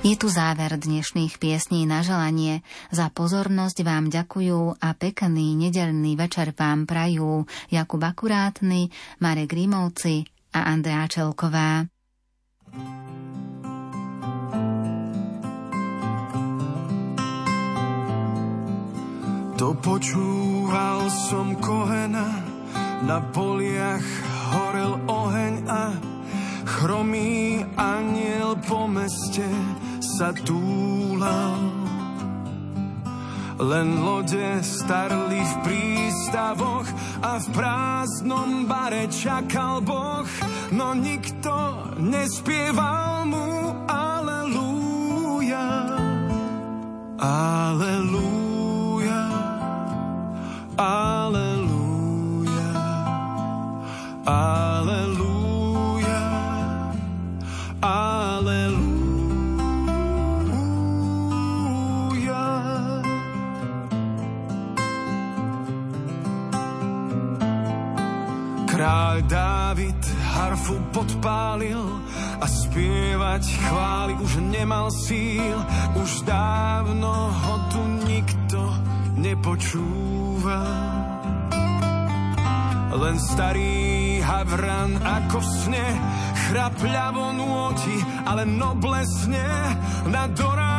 Je 0.09 0.16
tu 0.16 0.32
záver 0.32 0.72
dnešných 0.72 1.36
piesní 1.36 1.85
na 1.85 2.01
želanie. 2.01 2.64
Za 2.89 3.12
pozornosť 3.12 3.85
vám 3.85 4.09
ďakujú 4.09 4.80
a 4.80 4.97
pekný 4.97 5.52
nedelný 5.52 6.16
večer 6.16 6.56
vám 6.56 6.89
prajú 6.89 7.44
Jakub 7.68 8.01
Akurátny, 8.01 8.89
Marek 9.20 9.52
Rímovci 9.52 10.24
a 10.56 10.72
Andrea 10.72 11.05
Čelková. 11.12 11.85
Dopočúval 19.60 21.12
som 21.28 21.52
kohena, 21.60 22.48
na 23.05 23.20
poliach 23.28 24.09
horel 24.56 25.05
oheň 25.05 25.55
a 25.68 25.93
chromý 26.64 27.60
aniel 27.76 28.56
po 28.64 28.89
meste 28.89 29.44
sa 30.19 30.35
túlal. 30.35 31.62
Len 33.59 34.03
lode 34.03 34.62
starli 34.66 35.39
v 35.39 35.55
prístavoch 35.62 36.86
a 37.23 37.39
v 37.39 37.47
prázdnom 37.55 38.66
bare 38.66 39.07
čakal 39.15 39.78
Boh, 39.78 40.27
no 40.74 40.90
nikto 40.99 41.55
nespieval 42.03 43.31
mu 43.31 43.47
Aleluja. 43.86 45.70
Aleluja. 47.23 49.23
Aleluja. 50.78 52.70
Aleluja. 54.27 55.18
Kráľ 68.78 69.26
Dávid 69.26 70.02
harfu 70.38 70.78
podpálil 70.94 71.82
a 72.38 72.46
spievať 72.46 73.42
chváli 73.66 74.14
už 74.22 74.38
nemal 74.55 74.86
síl. 74.94 75.59
Už 75.98 76.22
dávno 76.22 77.10
ho 77.10 77.55
tu 77.74 77.82
nikto 78.06 78.62
nepočúva. 79.18 80.62
Len 82.94 83.16
starý 83.18 84.22
havran 84.22 84.94
ako 85.02 85.42
v 85.42 85.48
sne 85.59 85.86
chrapľavo 86.46 87.34
nôti, 87.34 87.98
ale 88.30 88.46
noblesne 88.46 89.74
na 90.06 90.30
doráňanom 90.30 90.77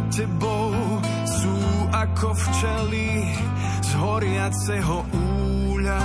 nad 0.00 0.08
tebou, 0.16 0.72
sú 1.28 1.56
ako 1.92 2.32
včely 2.32 3.28
z 3.84 3.90
horiaceho 4.00 5.04
úľa. 5.68 6.00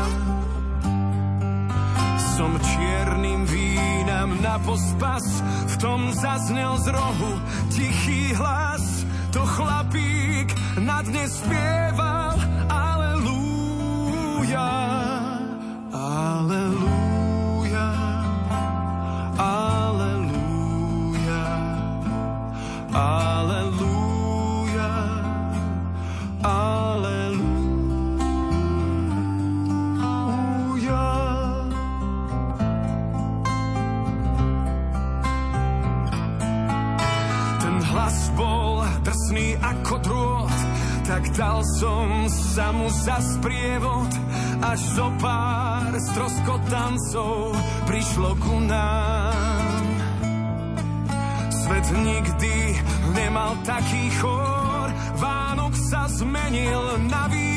Som 2.35 2.59
čiernym 2.59 3.47
vínam 3.47 4.35
na 4.43 4.59
pospas, 4.59 5.23
v 5.71 5.75
tom 5.79 6.11
zaznel 6.11 6.75
z 6.83 6.91
rohu 6.91 7.39
tichý 7.71 8.35
hlas. 8.35 9.07
To 9.31 9.39
chlapík 9.47 10.51
na 10.83 10.99
dne 11.03 11.27
spieval, 11.31 12.35
aleluja. 12.67 13.75
Sa 42.55 42.71
mu 42.71 42.87
za 42.87 43.19
sprievod, 43.19 44.07
až 44.63 44.79
zo 44.95 45.11
pár 45.19 45.91
stroskotancov 45.99 47.51
prišlo 47.83 48.31
ku 48.39 48.63
nám. 48.63 49.83
Svet 51.51 51.87
nikdy 51.99 52.79
nemal 53.11 53.59
taký 53.67 54.07
chor, 54.23 54.87
Vánok 55.19 55.75
sa 55.75 56.07
zmenil 56.07 57.11
na 57.11 57.27
výchor, 57.27 57.54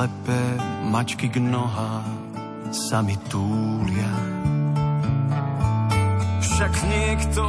slepé 0.00 0.40
mačky 0.88 1.28
k 1.28 1.36
nohám 1.44 2.08
sa 2.72 3.04
mi 3.04 3.20
túlia. 3.28 4.08
Však 6.40 6.72
niekto 6.88 7.44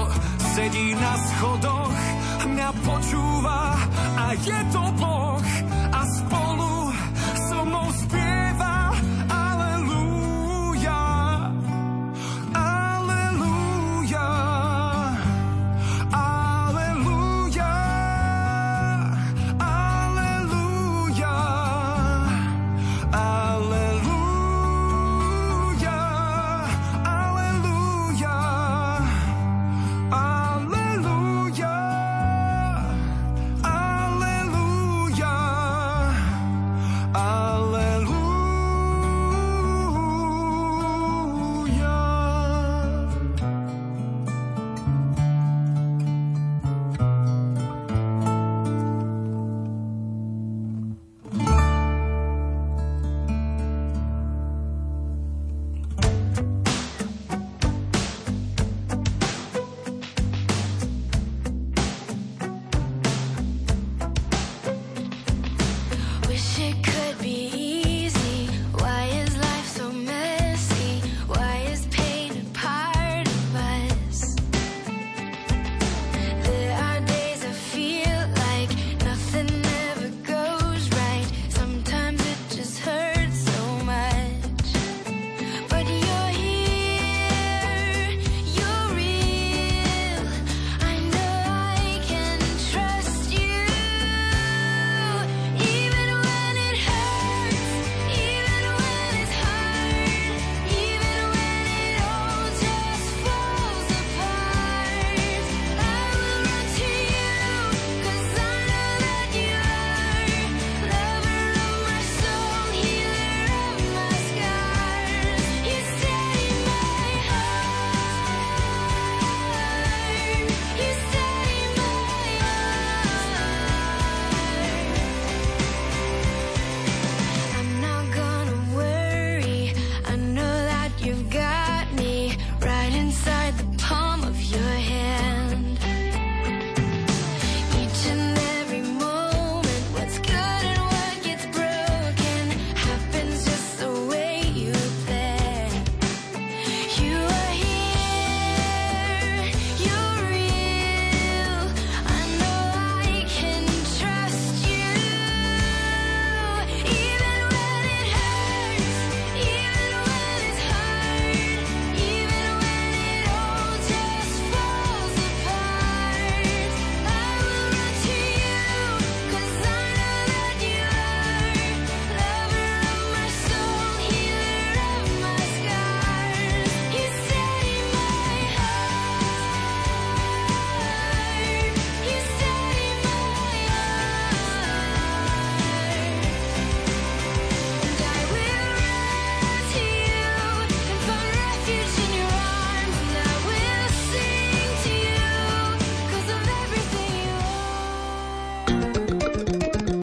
sedí 0.52 0.92
na 1.00 1.16
schodoch, 1.16 1.96
mňa 2.44 2.70
počúva 2.84 3.80
a 4.20 4.36
je 4.36 4.60
to 4.68 4.84
Boh. 5.00 5.21